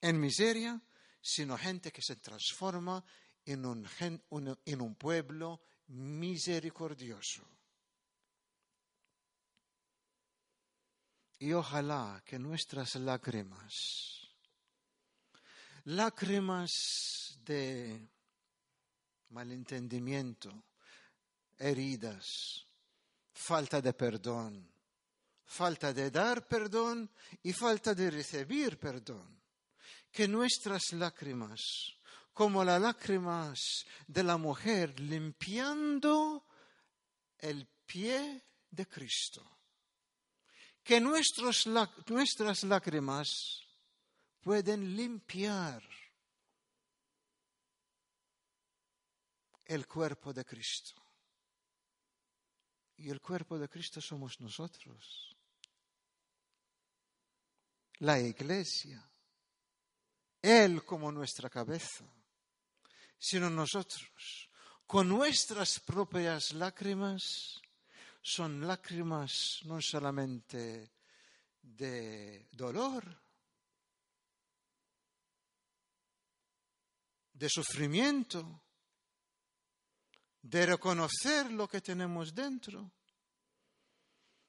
en 0.00 0.20
miseria, 0.20 0.80
sino 1.20 1.56
gente 1.56 1.92
que 1.92 2.02
se 2.02 2.16
transforma 2.16 3.04
en 3.44 3.64
un, 3.64 3.88
en 4.64 4.80
un 4.80 4.94
pueblo 4.96 5.62
misericordioso. 5.88 7.42
Y 11.38 11.52
ojalá 11.52 12.22
que 12.24 12.38
nuestras 12.38 12.94
lágrimas, 12.96 14.28
lágrimas 15.84 17.40
de 17.44 18.08
malentendimiento, 19.30 20.64
heridas, 21.58 22.66
falta 23.32 23.80
de 23.80 23.92
perdón, 23.92 24.70
falta 25.44 25.92
de 25.92 26.10
dar 26.10 26.46
perdón 26.46 27.10
y 27.42 27.52
falta 27.52 27.94
de 27.94 28.10
recibir 28.10 28.78
perdón. 28.78 29.40
Que 30.10 30.28
nuestras 30.28 30.92
lágrimas, 30.92 31.60
como 32.32 32.62
las 32.64 32.80
lágrimas 32.80 33.84
de 34.06 34.22
la 34.22 34.36
mujer 34.36 34.98
limpiando 35.00 36.46
el 37.38 37.66
pie 37.86 38.44
de 38.70 38.86
Cristo, 38.86 39.42
que 40.82 41.00
nuestras 41.00 41.66
lágrimas 42.64 43.62
pueden 44.42 44.96
limpiar 44.96 45.82
el 49.64 49.86
cuerpo 49.86 50.32
de 50.32 50.44
Cristo. 50.44 51.01
Y 53.02 53.10
el 53.10 53.20
cuerpo 53.20 53.58
de 53.58 53.68
Cristo 53.68 54.00
somos 54.00 54.40
nosotros. 54.40 55.36
La 57.98 58.20
iglesia. 58.20 59.04
Él 60.40 60.84
como 60.84 61.10
nuestra 61.10 61.50
cabeza. 61.50 62.04
Sino 63.18 63.50
nosotros. 63.50 64.48
Con 64.86 65.08
nuestras 65.08 65.80
propias 65.80 66.52
lágrimas. 66.52 67.60
Son 68.22 68.64
lágrimas 68.64 69.58
no 69.64 69.80
solamente 69.82 70.92
de 71.60 72.46
dolor, 72.52 73.20
de 77.32 77.48
sufrimiento, 77.48 78.62
de 80.42 80.66
reconocer 80.66 81.50
lo 81.52 81.68
que 81.68 81.80
tenemos 81.80 82.34
dentro, 82.34 82.90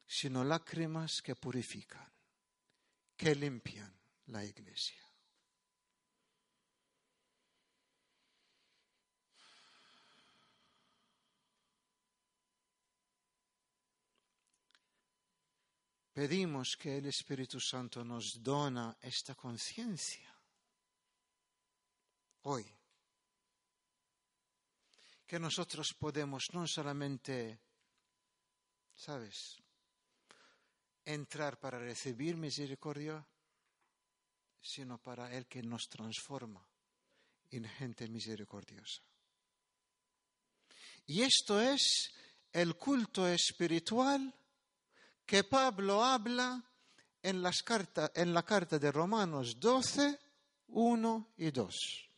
sino 0.05 0.43
lágrimas 0.43 1.21
que 1.23 1.35
purifican, 1.35 2.11
que 3.15 3.35
limpian 3.35 3.93
la 4.27 4.43
iglesia. 4.43 5.01
Pedimos 16.13 16.77
que 16.77 16.97
el 16.97 17.07
Espíritu 17.07 17.59
Santo 17.59 18.03
nos 18.03 18.43
dona 18.43 18.95
esta 19.01 19.33
conciencia 19.33 20.31
hoy. 22.43 22.63
Que 25.33 25.39
nosotros 25.39 25.95
podemos 25.97 26.43
no 26.53 26.67
solamente, 26.67 27.59
¿sabes?, 28.93 29.57
entrar 31.03 31.59
para 31.59 31.79
recibir 31.79 32.37
misericordia, 32.37 33.25
sino 34.61 34.99
para 34.99 35.35
el 35.35 35.47
que 35.47 35.63
nos 35.63 35.89
transforma 35.89 36.63
en 37.49 37.67
gente 37.67 38.07
misericordiosa. 38.09 39.01
Y 41.07 41.23
esto 41.23 41.59
es 41.59 42.13
el 42.51 42.75
culto 42.75 43.27
espiritual 43.27 44.31
que 45.25 45.45
Pablo 45.45 46.03
habla 46.03 46.63
en, 47.23 47.41
las 47.41 47.63
cartas, 47.63 48.11
en 48.13 48.35
la 48.35 48.43
carta 48.43 48.77
de 48.77 48.91
Romanos 48.91 49.59
12, 49.59 50.19
1 50.67 51.33
y 51.37 51.49
2. 51.49 52.12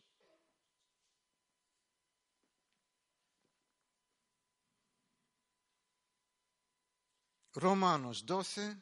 Romanos 7.56 8.24
12, 8.24 8.76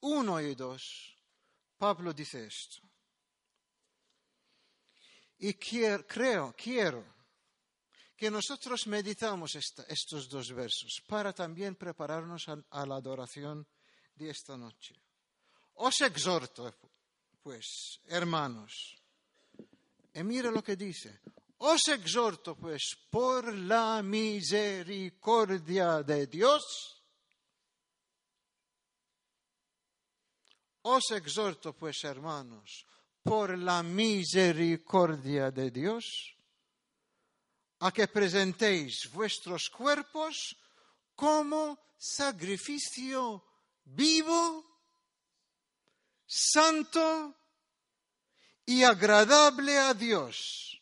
1 0.00 0.40
y 0.40 0.54
2, 0.54 1.16
Pablo 1.76 2.12
dice 2.12 2.46
esto. 2.46 2.80
Y 5.38 5.54
quiero, 5.54 6.06
creo, 6.06 6.54
quiero 6.56 7.04
que 8.16 8.30
nosotros 8.30 8.86
meditamos 8.86 9.54
estos 9.54 10.28
dos 10.28 10.52
versos 10.52 11.02
para 11.06 11.32
también 11.32 11.76
prepararnos 11.76 12.46
a, 12.48 12.86
la 12.86 12.96
adoración 12.96 13.66
de 14.14 14.30
esta 14.30 14.56
noche. 14.56 14.94
Os 15.74 16.00
exhorto, 16.00 16.74
pues, 17.42 18.00
hermanos, 18.06 18.96
y 20.14 20.22
mira 20.24 20.50
lo 20.50 20.62
que 20.62 20.74
dice, 20.74 21.20
os 21.58 21.86
exhorto, 21.88 22.56
pues, 22.56 22.96
por 23.10 23.54
la 23.54 24.02
misericordia 24.02 26.02
de 26.02 26.26
Dios, 26.26 26.97
os 30.88 31.10
exhorto, 31.10 31.72
pues, 31.74 32.02
hermanos, 32.04 32.86
por 33.22 33.58
la 33.58 33.82
misericordia 33.82 35.50
de 35.50 35.70
Dios, 35.70 36.34
a 37.80 37.92
que 37.92 38.08
presentéis 38.08 39.10
vuestros 39.12 39.68
cuerpos 39.68 40.56
como 41.14 41.78
sacrificio 41.98 43.44
vivo, 43.84 44.64
santo 46.26 47.34
y 48.66 48.82
agradable 48.82 49.78
a 49.78 49.94
Dios. 49.94 50.80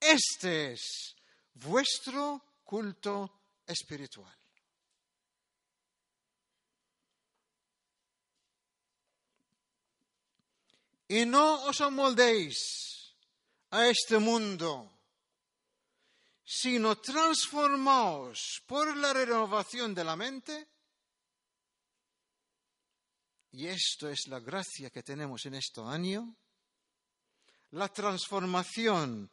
Este 0.00 0.72
es 0.72 1.16
vuestro 1.54 2.42
culto 2.64 3.42
espiritual. 3.66 4.41
Y 11.12 11.26
no 11.26 11.68
os 11.68 11.78
amoldéis 11.82 12.56
a 13.68 13.86
este 13.86 14.16
mundo 14.16 14.88
sino 16.42 16.96
transformaos 16.96 18.62
por 18.66 18.96
la 18.96 19.12
renovación 19.12 19.94
de 19.94 20.04
la 20.04 20.16
mente. 20.16 20.68
Y 23.52 23.66
esto 23.66 24.08
es 24.08 24.26
la 24.28 24.40
gracia 24.40 24.88
que 24.88 25.02
tenemos 25.02 25.44
en 25.44 25.54
este 25.54 25.82
año, 25.82 26.34
la 27.72 27.88
transformación 27.88 29.30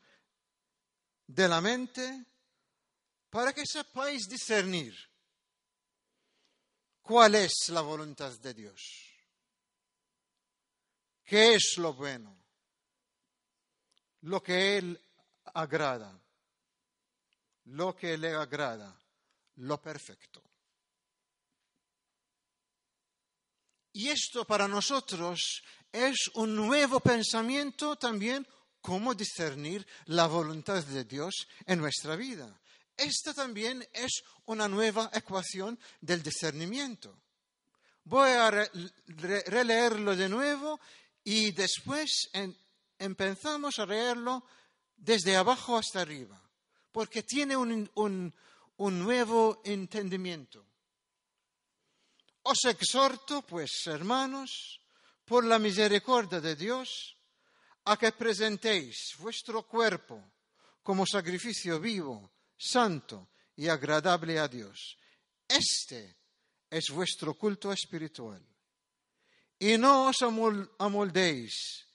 de 1.28 1.48
la 1.48 1.62
mente 1.62 2.26
para 3.30 3.54
que 3.54 3.66
sepáis 3.66 4.28
discernir 4.28 4.94
cuál 7.02 7.36
es 7.36 7.54
la 7.70 7.82
voluntad 7.82 8.38
de 8.40 8.54
Dios, 8.54 9.09
qué 11.30 11.56
es 11.56 11.76
lo 11.78 11.94
bueno, 11.94 12.36
lo 14.22 14.42
que 14.42 14.78
Él 14.78 15.00
agrada 15.54 16.20
lo 17.72 17.96
que 17.96 18.18
le 18.18 18.34
agrada, 18.34 18.96
lo 19.58 19.82
perfecto. 19.82 20.42
Y 23.94 24.10
esto 24.10 24.46
para 24.46 24.68
nosotros 24.68 25.64
es 25.92 26.30
un 26.36 26.56
nuevo 26.56 27.00
pensamiento 27.00 27.96
también, 27.96 28.48
cómo 28.82 29.14
discernir 29.14 29.86
la 30.06 30.28
voluntad 30.28 30.84
de 30.84 31.04
Dios 31.04 31.48
en 31.66 31.80
nuestra 31.80 32.16
vida. 32.16 32.60
Esta 32.96 33.34
también 33.34 33.88
es 33.94 34.24
una 34.46 34.68
nueva 34.68 35.10
ecuación 35.14 35.80
del 36.02 36.24
discernimiento. 36.24 37.18
Voy 38.04 38.30
a 38.30 38.50
releerlo 38.50 40.16
de 40.16 40.30
nuevo 40.30 40.80
y 41.24 41.52
después 41.52 42.30
empezamos 42.98 43.80
a 43.80 43.86
leerlo 43.86 44.44
desde 44.96 45.36
abajo 45.36 45.78
hasta 45.78 46.02
arriba 46.02 46.42
porque 46.92 47.24
tiene 47.24 47.56
un, 47.56 48.34
nuevo 48.78 49.62
entendimiento. 49.64 50.66
Os 52.44 52.66
exhorto, 52.66 53.42
pues, 53.44 53.72
hermanos, 53.86 54.82
por 55.26 55.46
la 55.46 55.60
misericordia 55.60 56.42
de 56.42 56.56
Dios, 56.56 57.16
a 57.86 57.98
que 57.98 58.12
presentéis 58.12 59.16
vuestro 59.20 59.64
cuerpo 59.64 60.32
como 60.82 61.06
sacrificio 61.06 61.80
vivo, 61.80 62.32
santo 62.58 63.30
y 63.56 63.68
agradable 63.68 64.40
a 64.40 64.48
Dios. 64.48 64.98
Este 65.48 66.18
es 66.70 66.90
vuestro 66.90 67.36
culto 67.36 67.72
espiritual. 67.72 68.44
Y 69.60 69.78
no 69.78 70.08
os 70.08 70.22
amoldéis 70.22 71.86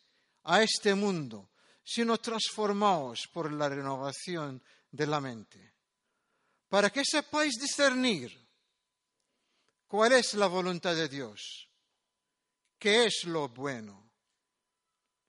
a 0.45 0.63
este 0.63 0.95
mundo, 0.95 1.51
sino 1.83 2.19
transformaos 2.19 3.27
por 3.33 3.51
la 3.51 3.69
renovación 3.69 4.63
de 4.91 5.07
la 5.07 5.21
mente, 5.21 5.75
para 6.69 6.91
que 6.91 7.03
sepáis 7.05 7.55
discernir 7.55 8.31
cuál 9.89 10.13
es 10.13 10.35
la 10.35 10.47
voluntad 10.47 10.95
de 10.95 11.09
Dios, 11.09 11.71
qué 12.79 13.07
es 13.07 13.25
lo 13.25 13.49
bueno, 13.49 14.11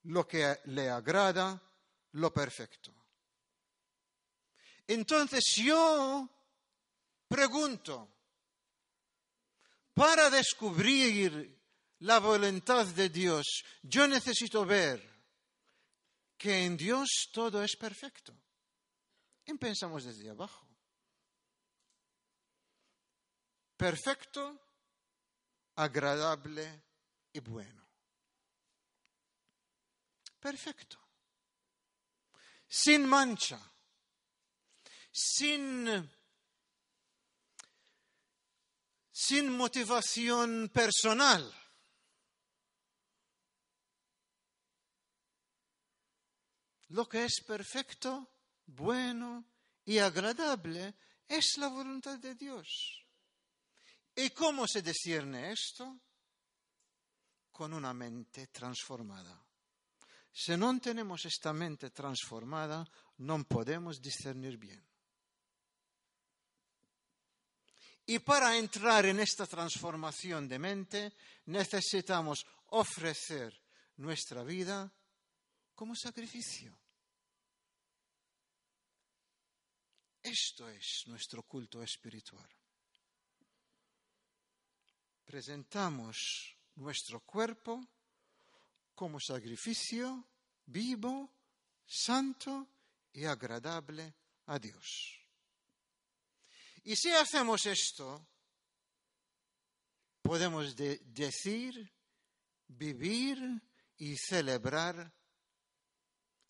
lo 0.03 0.27
que 0.27 0.59
le 0.65 0.89
agrada, 0.89 1.61
lo 2.11 2.33
perfecto. 2.33 2.93
Entonces 4.87 5.55
yo 5.55 6.29
pregunto, 7.27 8.11
para 9.93 10.29
descubrir 10.29 11.54
la 12.05 12.19
voluntad 12.19 12.85
de 12.85 13.09
Dios, 13.09 13.63
yo 13.81 14.07
necesito 14.07 14.63
ver 14.63 15.01
que 16.37 16.65
en 16.65 16.77
Dios 16.77 17.29
todo 17.33 17.63
es 17.63 17.75
perfecto. 17.75 18.31
Empezamos 19.43 20.03
desde 20.03 20.29
abajo. 20.29 20.67
Perfecto, 23.75 24.55
agradable 25.75 26.83
y 27.33 27.39
bueno. 27.39 27.83
Perfecto. 30.39 30.99
Sin 32.67 33.07
mancha. 33.07 33.59
Sin, 35.11 36.07
sin 39.11 39.49
motivación 39.57 40.69
personal. 40.69 41.64
Lo 46.89 47.07
que 47.07 47.25
es 47.25 47.41
perfecto 47.45 48.29
bueno 48.65 49.45
y 49.85 49.97
agradable 49.97 50.95
es 51.27 51.57
la 51.57 51.67
voluntad 51.67 52.19
de 52.19 52.35
Dios. 52.35 52.67
¿Y 54.15 54.29
cómo 54.29 54.67
se 54.67 54.81
discierne 54.81 55.51
esto? 55.51 55.99
con 57.55 57.71
una 57.71 57.93
mente 57.93 58.47
transformada. 58.47 59.41
Si 60.29 60.57
no 60.57 60.77
tenemos 60.81 61.23
esta 61.23 61.53
mente 61.53 61.89
transformada, 61.91 62.85
no 63.19 63.41
podemos 63.45 64.01
discernir 64.01 64.57
bien. 64.57 64.85
Y 68.07 68.19
para 68.19 68.57
entrar 68.57 69.05
en 69.05 69.21
esta 69.21 69.47
transformación 69.47 70.49
de 70.49 70.59
mente, 70.59 71.13
necesitamos 71.45 72.45
ofrecer 72.71 73.57
nuestra 73.95 74.43
vida 74.43 74.91
como 75.75 75.95
sacrificio. 75.95 76.75
Esto 80.23 80.67
es 80.69 81.03
nuestro 81.05 81.43
culto 81.43 81.83
espiritual. 81.83 82.49
Presentamos 85.23 86.57
nuestro 86.75 87.19
cuerpo 87.19 87.79
como 88.95 89.19
sacrificio 89.19 90.27
vivo, 90.65 91.31
santo 91.85 92.67
y 93.13 93.25
agradable 93.25 94.15
a 94.47 94.57
Dios. 94.57 95.19
Y 96.83 96.95
si 96.95 97.11
hacemos 97.11 97.65
esto, 97.65 98.27
podemos 100.21 100.75
decir, 100.75 101.91
vivir 102.67 103.39
y 103.97 104.15
celebrar 104.17 105.13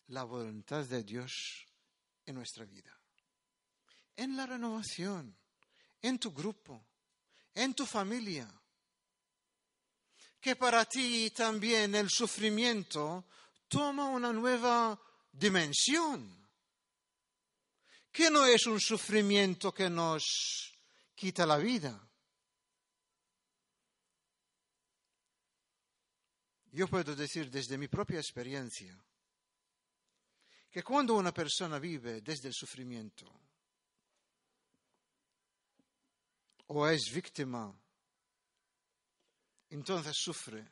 la 0.08 0.24
voluntad 0.24 0.84
de 0.84 1.02
Dios 1.02 1.66
en 2.24 2.34
nuestra 2.34 2.64
vida 2.64 2.96
en 4.16 4.36
la 4.36 4.46
renovación, 4.46 5.36
en 6.00 6.18
tu 6.18 6.32
grupo, 6.32 6.86
en 7.54 7.74
tu 7.74 7.86
familia. 7.86 8.50
Que 10.40 10.56
para 10.56 10.84
ti 10.84 11.30
también 11.30 11.94
el 11.94 12.08
sufrimiento 12.08 13.26
toma 13.68 14.08
una 14.08 14.32
nueva 14.32 14.98
dimensión. 15.30 16.32
Que 18.10 18.30
no 18.30 18.46
es 18.46 18.66
un 18.66 18.80
sufrimiento 18.80 19.72
que 19.74 19.90
nos 19.90 20.72
quita 21.14 21.44
la 21.44 21.58
vida. 21.58 22.02
Yo 26.72 26.88
puedo 26.88 27.16
decir 27.16 27.50
desde 27.50 27.78
mi 27.78 27.88
propia 27.88 28.18
experiencia 28.18 28.96
que 30.76 30.82
cuando 30.82 31.14
una 31.14 31.32
persona 31.32 31.78
vive 31.78 32.20
desde 32.20 32.48
el 32.48 32.52
sufrimiento, 32.52 33.24
o 36.66 36.86
es 36.86 37.10
víctima, 37.14 37.74
entonces 39.70 40.14
sufre. 40.14 40.68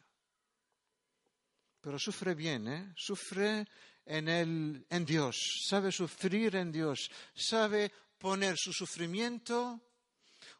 Pero 1.81 1.99
sufre 1.99 2.35
bien, 2.35 2.69
¿eh? 2.69 2.93
sufre 2.95 3.67
en, 4.05 4.29
el, 4.29 4.87
en 4.91 5.07
Dios, 5.07 5.65
sabe 5.67 5.91
sufrir 5.91 6.55
en 6.57 6.71
Dios, 6.71 7.11
sabe 7.35 7.91
poner 8.19 8.59
su 8.59 8.75
sufrimiento 8.75 9.81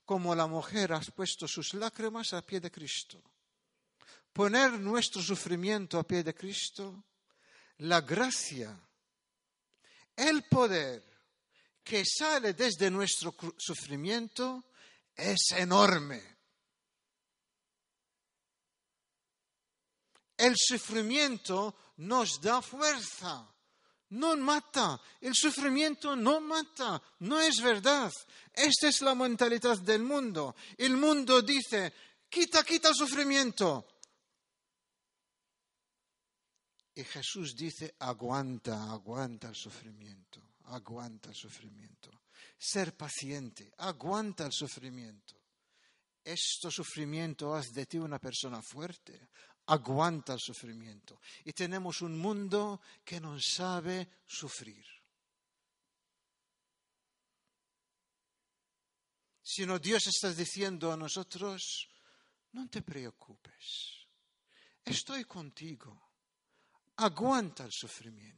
como 0.07 0.35
la 0.35 0.47
mujer 0.47 0.95
ha 0.95 1.01
puesto 1.01 1.47
sus 1.47 1.75
lágrimas 1.75 2.33
a 2.33 2.41
pie 2.41 2.61
de 2.61 2.71
Cristo. 2.71 3.23
Poner 4.33 4.81
nuestro 4.81 5.21
sufrimiento 5.21 5.99
a 5.99 6.05
pie 6.05 6.25
de 6.25 6.35
Cristo, 6.35 7.05
la 7.77 8.01
gracia, 8.01 8.81
el 10.17 10.45
poder 10.45 11.03
que 11.83 12.05
sale 12.05 12.55
desde 12.55 12.91
nuestro 12.91 13.35
sufrimiento 13.59 14.65
es 15.15 15.53
enorme. 15.53 16.35
El 20.37 20.55
sufrimiento 20.57 21.77
nos 21.99 22.41
da 22.41 22.61
fuerza, 22.61 23.49
no 24.11 24.37
mata. 24.37 25.01
El 25.21 25.35
sufrimiento 25.35 26.17
no 26.17 26.41
mata, 26.41 27.01
no 27.21 27.41
es 27.41 27.61
verdad. 27.61 28.13
Esta 28.53 28.89
es 28.89 29.01
la 29.03 29.15
mentalidad 29.15 29.79
del 29.79 30.03
mundo. 30.03 30.57
El 30.77 30.97
mundo 30.97 31.43
dice, 31.43 31.93
quita, 32.29 32.65
quita 32.65 32.89
el 32.89 32.95
sufrimiento. 32.95 33.87
Y 36.95 37.05
Jesús 37.05 37.57
dice, 37.57 37.95
aguanta, 37.99 38.91
aguanta 38.91 39.49
el 39.49 39.57
sufrimiento, 39.57 40.41
aguanta 40.65 41.31
el 41.31 41.35
sufrimiento 41.35 42.25
ser 42.65 42.97
paciente, 42.97 43.73
aguanta 43.79 44.47
el 44.47 44.53
sufrimiento. 44.53 45.35
Este 46.23 46.71
sufrimiento 46.71 47.55
hace 47.55 47.73
de 47.73 47.87
ti 47.87 47.99
una 47.99 48.19
persona 48.19 48.63
fuerte, 48.63 49.29
aguanta 49.67 50.33
el 50.33 50.41
sufrimiento. 50.41 51.21
Y 51.45 51.53
tenemos 51.53 52.01
un 52.01 52.19
mundo 52.19 52.81
que 53.05 53.21
no 53.21 53.39
sabe 53.39 54.09
sufrir. 54.27 54.85
Sino 59.43 59.79
Dios 59.79 60.07
está 60.07 60.33
diciendo 60.33 60.91
a 60.91 60.97
nosotros, 60.97 61.91
no 62.53 62.67
te 62.71 62.81
preocupes, 62.81 64.07
estoy 64.83 65.25
contigo, 65.25 66.14
aguanta 66.97 67.65
el 67.65 67.73
sufrimiento. 67.73 68.35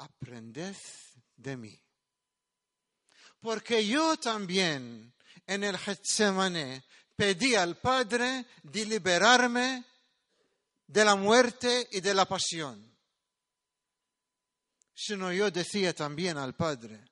aprended 0.00 0.76
de 1.36 1.56
mí. 1.56 1.82
Porque 3.40 3.86
yo 3.86 4.16
también 4.16 5.14
en 5.46 5.64
el 5.64 5.78
Getsemaní 5.78 6.82
pedí 7.16 7.54
al 7.54 7.78
Padre 7.78 8.46
de 8.62 8.86
liberarme 8.86 9.84
de 10.86 11.04
la 11.04 11.16
muerte 11.16 11.88
y 11.92 12.00
de 12.00 12.14
la 12.14 12.26
pasión. 12.26 12.86
Sino 14.94 15.32
yo 15.32 15.50
decía 15.50 15.94
también 15.94 16.36
al 16.36 16.54
Padre 16.54 17.04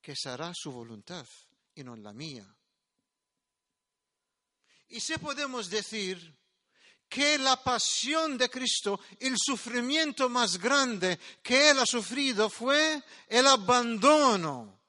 que 0.00 0.14
será 0.14 0.52
su 0.54 0.72
voluntad 0.72 1.26
y 1.74 1.84
no 1.84 1.96
la 1.96 2.12
mía. 2.12 2.46
Y 4.88 5.00
si 5.00 5.18
podemos 5.18 5.68
decir 5.68 6.34
que 7.08 7.38
la 7.38 7.62
pasión 7.62 8.36
de 8.36 8.48
Cristo, 8.50 9.00
el 9.20 9.36
sufrimiento 9.38 10.28
más 10.28 10.58
grande 10.58 11.18
que 11.42 11.70
Él 11.70 11.78
ha 11.78 11.86
sufrido 11.86 12.50
fue 12.50 13.02
el 13.28 13.46
abandono 13.46 14.80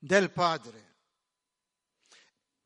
del 0.00 0.30
Padre. 0.30 0.84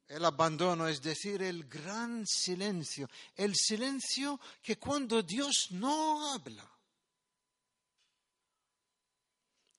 El 0.07 0.25
abandono 0.25 0.89
es 0.89 1.01
decir, 1.01 1.41
el 1.41 1.69
gran 1.69 2.27
silencio, 2.27 3.09
el 3.37 3.55
silencio 3.55 4.41
que 4.61 4.77
cuando 4.77 5.23
Dios 5.23 5.69
no 5.71 6.33
habla. 6.33 6.69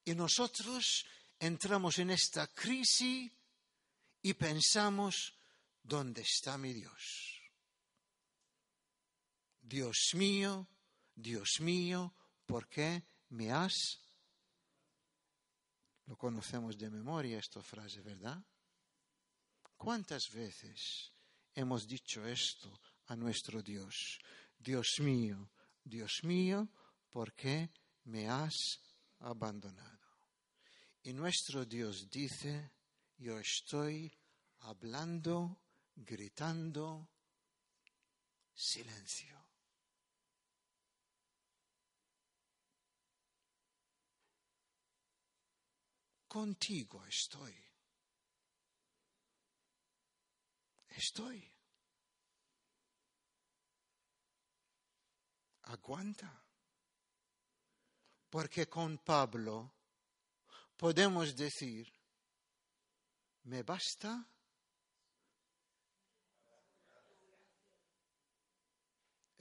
Y 0.05 0.15
nosotros 0.15 1.05
entramos 1.37 1.99
en 1.99 2.11
esta 2.11 2.47
crisis 2.47 3.29
y 4.21 4.33
pensamos, 4.33 5.33
¿dónde 5.83 6.21
está 6.21 6.57
mi 6.57 6.73
Dios? 6.73 7.41
Dios 9.61 10.11
mío, 10.13 10.67
Dios 11.15 11.59
mío, 11.61 12.13
¿por 12.45 12.67
qué 12.67 13.03
me 13.29 13.51
has? 13.51 13.99
Lo 16.07 16.17
conocemos 16.17 16.77
de 16.77 16.89
memoria 16.89 17.39
esta 17.39 17.61
frase, 17.61 18.01
¿verdad? 18.01 18.43
¿Cuántas 19.77 20.29
veces 20.31 21.11
hemos 21.55 21.87
dicho 21.87 22.25
esto 22.25 22.81
a 23.07 23.15
nuestro 23.15 23.61
Dios? 23.61 24.19
Dios 24.57 24.99
mío, 24.99 25.51
Dios 25.83 26.23
mío, 26.23 26.69
¿por 27.09 27.33
qué 27.33 27.71
me 28.03 28.27
has 28.29 28.79
abandonado? 29.19 29.99
Y 31.03 31.13
nuestro 31.13 31.65
Dios 31.65 32.09
dice, 32.09 32.71
yo 33.17 33.39
estoy 33.39 34.15
hablando, 34.59 35.61
gritando, 35.95 37.07
silencio. 38.53 39.41
contigo 46.31 47.05
estoy. 47.07 47.53
Estoy. 50.87 51.43
Aguanta. 55.63 56.41
Porque 58.29 58.69
con 58.69 58.97
Pablo 58.99 59.73
podemos 60.77 61.35
decir, 61.35 61.91
¿me 63.43 63.63
basta? 63.63 64.25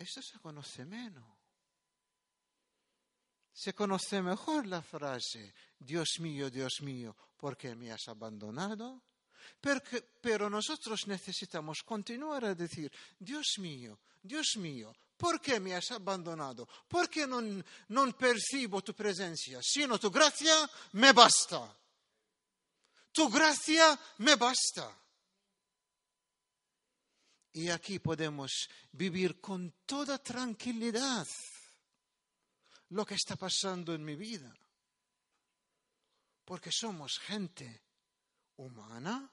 Eso 0.00 0.20
se 0.20 0.38
conoce 0.40 0.84
menos 0.84 1.40
se 3.60 3.74
conoce 3.74 4.22
mejor 4.22 4.66
la 4.66 4.80
frase, 4.80 5.52
Dios 5.78 6.18
mío, 6.20 6.48
Dios 6.48 6.80
mío, 6.80 7.14
¿por 7.36 7.58
qué 7.58 7.74
me 7.74 7.92
has 7.92 8.08
abandonado? 8.08 9.02
pero 10.22 10.48
nosotros 10.48 11.06
necesitamos 11.06 11.82
continuar 11.82 12.44
a 12.46 12.54
decir, 12.54 12.90
Dios 13.18 13.56
mío, 13.58 13.98
Dios 14.22 14.56
mío, 14.56 14.94
¿por 15.16 15.40
qué 15.40 15.60
me 15.60 15.74
has 15.74 15.90
abandonado? 15.90 16.66
¿Por 16.88 17.10
qué 17.10 17.26
no, 17.26 17.42
no 17.88 18.16
percibo 18.16 18.80
tu 18.82 18.94
presencia? 18.94 19.60
Sino 19.62 19.98
tu 19.98 20.10
gracia 20.10 20.54
me 20.92 21.12
basta. 21.12 21.76
Tu 23.12 23.28
gracia 23.28 23.98
me 24.18 24.36
basta. 24.36 24.96
Y 27.52 27.68
aquí 27.68 27.98
podemos 27.98 28.68
vivir 28.92 29.40
con 29.40 29.72
toda 29.84 30.22
tranquilidad 30.22 31.26
lo 32.90 33.04
que 33.04 33.14
está 33.14 33.36
pasando 33.36 33.94
en 33.94 34.04
mi 34.04 34.14
vida. 34.16 34.54
Porque 36.44 36.70
somos 36.72 37.18
gente 37.18 37.82
humana 38.56 39.30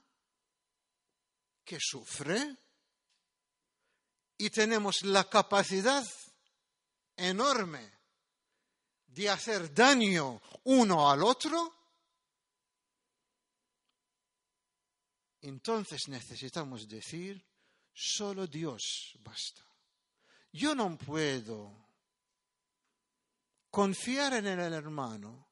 que 1.64 1.78
sufre 1.80 2.58
y 4.38 4.50
tenemos 4.50 5.04
la 5.04 5.28
capacidad 5.30 6.06
enorme 7.16 7.92
de 9.08 9.30
hacer 9.30 9.74
daño 9.74 10.40
uno 10.66 11.10
al 11.10 11.24
otro, 11.24 11.74
entonces 15.42 16.08
necesitamos 16.08 16.88
decir, 16.88 17.44
solo 17.98 18.46
Dios 18.46 19.18
basta. 19.24 19.64
Yo 20.52 20.76
no 20.76 20.96
puedo 20.98 21.88
confiar 23.72 24.34
en 24.34 24.46
el 24.46 24.74
hermano 24.74 25.48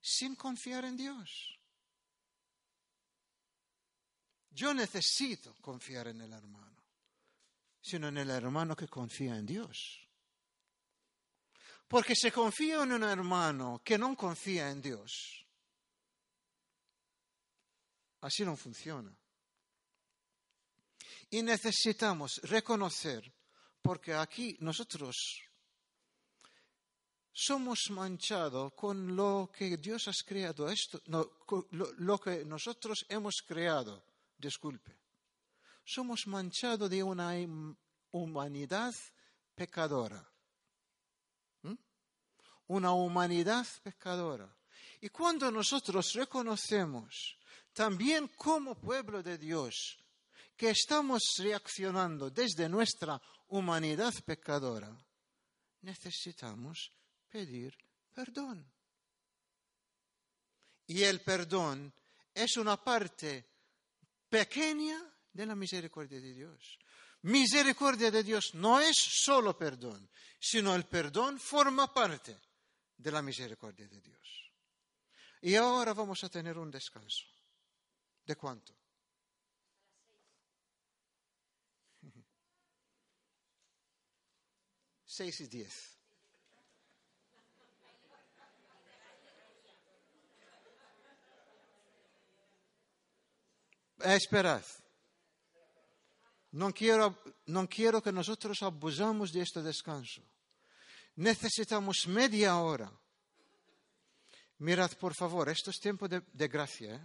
sin 0.00 0.34
confiar 0.34 0.86
en 0.86 0.96
Dios. 0.96 1.60
Yo 4.50 4.72
necesito 4.72 5.54
confiar 5.60 6.08
en 6.08 6.22
el 6.22 6.32
hermano, 6.32 6.82
sino 7.80 8.08
en 8.08 8.18
el 8.18 8.30
hermano 8.30 8.74
que 8.74 8.88
confía 8.88 9.36
en 9.36 9.44
Dios. 9.44 10.08
Porque 11.86 12.14
si 12.14 12.30
confío 12.30 12.84
en 12.84 12.92
un 12.92 13.02
hermano 13.02 13.82
que 13.84 13.98
no 13.98 14.16
confía 14.16 14.70
en 14.70 14.80
Dios, 14.80 15.46
así 18.20 18.44
no 18.44 18.56
funciona. 18.56 19.14
Y 21.34 21.42
necesitamos 21.42 22.40
reconocer, 22.44 23.20
porque 23.82 24.14
aquí 24.14 24.56
nosotros 24.60 25.42
somos 27.32 27.90
manchados 27.90 28.72
con 28.74 29.16
lo 29.16 29.50
que 29.52 29.76
Dios 29.78 30.06
ha 30.06 30.12
creado, 30.24 30.68
esto, 30.68 31.02
lo 31.08 32.20
que 32.20 32.44
nosotros 32.44 33.04
hemos 33.08 33.42
creado 33.44 34.04
disculpe. 34.38 34.96
Somos 35.84 36.28
manchados 36.28 36.88
de 36.88 37.02
una 37.02 37.32
humanidad 38.12 38.94
pecadora. 39.56 40.24
¿Mm? 41.62 41.74
Una 42.68 42.92
humanidad 42.92 43.66
pecadora. 43.82 44.56
Y 45.00 45.08
cuando 45.08 45.50
nosotros 45.50 46.12
reconocemos 46.12 47.36
también 47.72 48.28
como 48.36 48.76
pueblo 48.76 49.20
de 49.20 49.36
Dios 49.36 49.98
que 50.56 50.70
estamos 50.70 51.22
reaccionando 51.38 52.30
desde 52.30 52.68
nuestra 52.68 53.20
humanidad 53.48 54.12
pecadora, 54.24 54.96
necesitamos 55.82 56.92
pedir 57.28 57.76
perdón. 58.12 58.70
Y 60.86 61.02
el 61.02 61.20
perdón 61.22 61.92
es 62.32 62.56
una 62.56 62.82
parte 62.82 63.48
pequeña 64.28 65.00
de 65.32 65.46
la 65.46 65.54
misericordia 65.54 66.20
de 66.20 66.34
Dios. 66.34 66.78
Misericordia 67.22 68.10
de 68.10 68.22
Dios 68.22 68.50
no 68.54 68.80
es 68.80 68.96
solo 68.96 69.56
perdón, 69.56 70.08
sino 70.38 70.74
el 70.74 70.84
perdón 70.84 71.38
forma 71.40 71.92
parte 71.92 72.38
de 72.96 73.10
la 73.10 73.22
misericordia 73.22 73.88
de 73.88 74.00
Dios. 74.00 74.52
Y 75.40 75.54
ahora 75.56 75.94
vamos 75.94 76.22
a 76.22 76.28
tener 76.28 76.58
un 76.58 76.70
descanso. 76.70 77.24
¿De 78.24 78.36
cuánto? 78.36 78.74
Seis 85.16 85.40
y 85.42 85.46
diez. 85.46 85.96
Eh, 94.00 94.16
esperad. 94.16 94.64
No 96.50 96.72
quiero, 96.72 97.16
no 97.46 97.68
quiero 97.68 98.02
que 98.02 98.10
nosotros 98.10 98.60
abusamos 98.62 99.30
de 99.30 99.42
este 99.42 99.62
descanso. 99.62 100.20
Necesitamos 101.14 102.08
media 102.08 102.58
hora. 102.58 102.90
Mirad, 104.58 104.90
por 104.98 105.14
favor, 105.14 105.48
esto 105.48 105.70
es 105.70 105.78
tiempo 105.78 106.08
de, 106.08 106.48
gracia. 106.48 106.96
¿eh? 106.96 107.00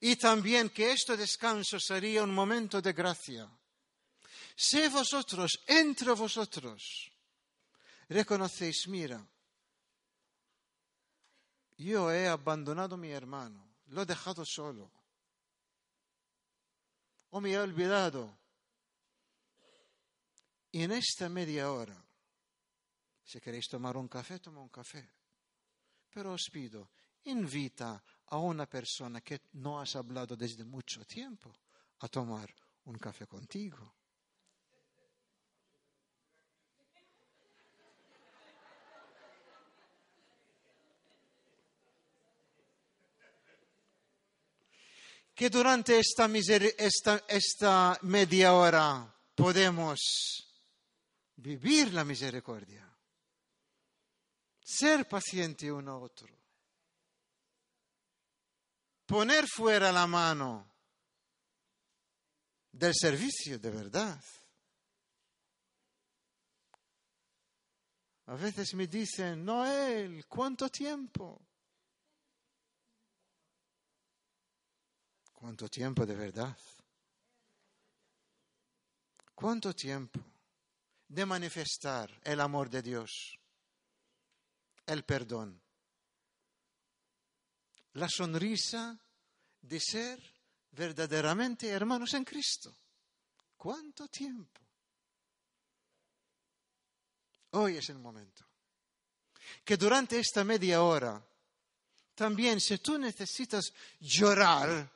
Y 0.00 0.16
también 0.16 0.70
que 0.70 0.92
este 0.92 1.14
descanso 1.18 1.78
sería 1.78 2.22
un 2.22 2.32
momento 2.32 2.80
de 2.80 2.94
gracia. 2.94 3.50
Si 4.56 4.88
vosotros, 4.88 5.60
entre 5.66 6.12
vosotros, 6.12 7.12
reconocéis, 8.08 8.88
mira, 8.88 9.22
yo 11.76 12.10
he 12.10 12.26
abandonado 12.26 12.94
a 12.94 12.98
mi 12.98 13.10
hermano, 13.10 13.76
lo 13.88 14.02
he 14.02 14.06
dejado 14.06 14.44
solo 14.44 14.90
o 17.30 17.40
me 17.40 17.52
he 17.52 17.58
olvidado. 17.58 18.38
Y 20.72 20.82
en 20.82 20.92
esta 20.92 21.28
media 21.28 21.70
hora, 21.70 21.96
si 23.22 23.40
queréis 23.40 23.68
tomar 23.68 23.96
un 23.96 24.08
café, 24.08 24.38
toma 24.38 24.60
un 24.60 24.68
café. 24.68 25.06
Pero 26.08 26.32
os 26.32 26.48
pido, 26.50 26.92
invita 27.24 28.02
a 28.26 28.38
una 28.38 28.66
persona 28.66 29.20
que 29.20 29.52
no 29.54 29.80
has 29.80 29.96
hablado 29.96 30.36
desde 30.36 30.64
mucho 30.64 31.04
tiempo 31.04 31.52
a 32.00 32.08
tomar 32.08 32.48
un 32.84 32.96
café 32.98 33.26
contigo. 33.26 33.94
Que 45.36 45.50
durante 45.50 45.98
esta, 45.98 46.26
esta, 47.28 47.98
media 48.00 48.54
hora 48.54 49.14
podemos 49.34 50.00
vivir 51.36 51.92
la 51.92 52.04
misericordia, 52.04 52.90
ser 54.58 55.06
paciente 55.06 55.70
uno 55.70 55.92
a 55.92 55.98
otro, 55.98 56.34
poner 59.04 59.46
fuera 59.46 59.92
la 59.92 60.06
mano 60.06 60.72
del 62.72 62.94
servicio 62.94 63.58
de 63.58 63.70
verdad. 63.70 64.18
A 68.28 68.34
veces 68.36 68.72
me 68.72 68.86
dicen, 68.86 69.44
Noel, 69.44 70.24
¿cuánto 70.26 70.70
tiempo? 70.70 71.46
¿Cuánto 75.46 75.68
tiempo 75.68 76.04
de 76.04 76.16
verdad? 76.16 76.58
¿Cuánto 79.32 79.76
tiempo 79.76 80.18
de 81.06 81.24
manifestar 81.24 82.20
el 82.24 82.40
amor 82.40 82.68
de 82.68 82.82
Dios, 82.82 83.38
el 84.84 85.04
perdón, 85.04 85.62
la 87.92 88.08
sonrisa 88.08 88.98
de 89.62 89.78
ser 89.78 90.20
verdaderamente 90.72 91.68
hermanos 91.68 92.14
en 92.14 92.24
Cristo? 92.24 92.76
¿Cuánto 93.56 94.08
tiempo? 94.08 94.60
Hoy 97.52 97.76
es 97.76 97.88
el 97.90 98.00
momento. 98.00 98.44
Que 99.64 99.76
durante 99.76 100.18
esta 100.18 100.42
media 100.42 100.82
hora, 100.82 101.24
también 102.16 102.60
si 102.60 102.78
tú 102.78 102.98
necesitas 102.98 103.72
llorar, 104.00 104.95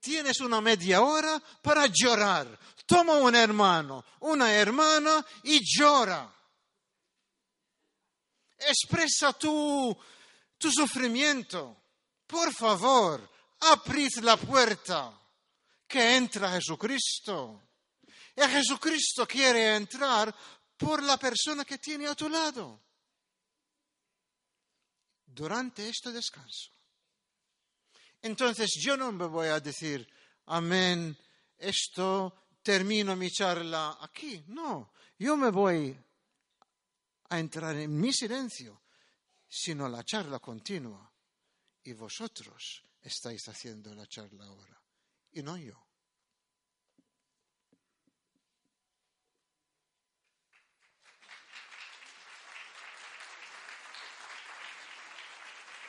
tienes 0.00 0.40
una 0.40 0.60
media 0.60 1.02
hora 1.02 1.40
para 1.62 1.86
llorar. 1.86 2.58
Toma 2.86 3.14
un 3.14 3.34
hermano, 3.34 4.04
una 4.20 4.52
hermana 4.52 5.24
y 5.42 5.60
llora. 5.62 6.32
Expresa 8.58 9.32
tu, 9.34 9.96
tu 10.56 10.70
sufrimiento. 10.70 11.76
Por 12.26 12.52
favor, 12.52 13.30
abrid 13.60 14.18
la 14.22 14.36
puerta 14.36 15.12
que 15.86 16.16
entra 16.16 16.52
Jesucristo. 16.52 17.62
Y 18.36 18.42
Jesucristo 18.42 19.26
quiere 19.26 19.74
entrar 19.74 20.34
por 20.76 21.02
la 21.02 21.16
persona 21.16 21.64
que 21.64 21.78
tiene 21.78 22.06
a 22.06 22.14
tu 22.14 22.28
lado. 22.28 22.80
Durante 25.26 25.88
este 25.88 26.10
descanso 26.10 26.77
Entonces 28.22 28.70
yo 28.80 28.96
no 28.96 29.12
me 29.12 29.26
voy 29.26 29.48
a 29.48 29.60
decir, 29.60 30.08
amén, 30.46 31.16
esto 31.56 32.46
termino 32.62 33.16
mi 33.16 33.30
charla 33.30 33.98
aquí. 34.00 34.44
No, 34.48 34.92
yo 35.18 35.36
me 35.36 35.50
voy 35.50 35.96
a 37.30 37.38
entrar 37.38 37.76
en 37.76 37.98
mi 37.98 38.12
silencio, 38.12 38.82
sino 39.48 39.88
la 39.88 40.04
charla 40.04 40.38
continua. 40.38 41.10
Y 41.84 41.92
vosotros 41.92 42.84
estáis 43.00 43.48
haciendo 43.48 43.94
la 43.94 44.06
charla 44.06 44.44
ahora, 44.44 44.82
y 45.32 45.42
no 45.42 45.56
yo. 45.56 45.87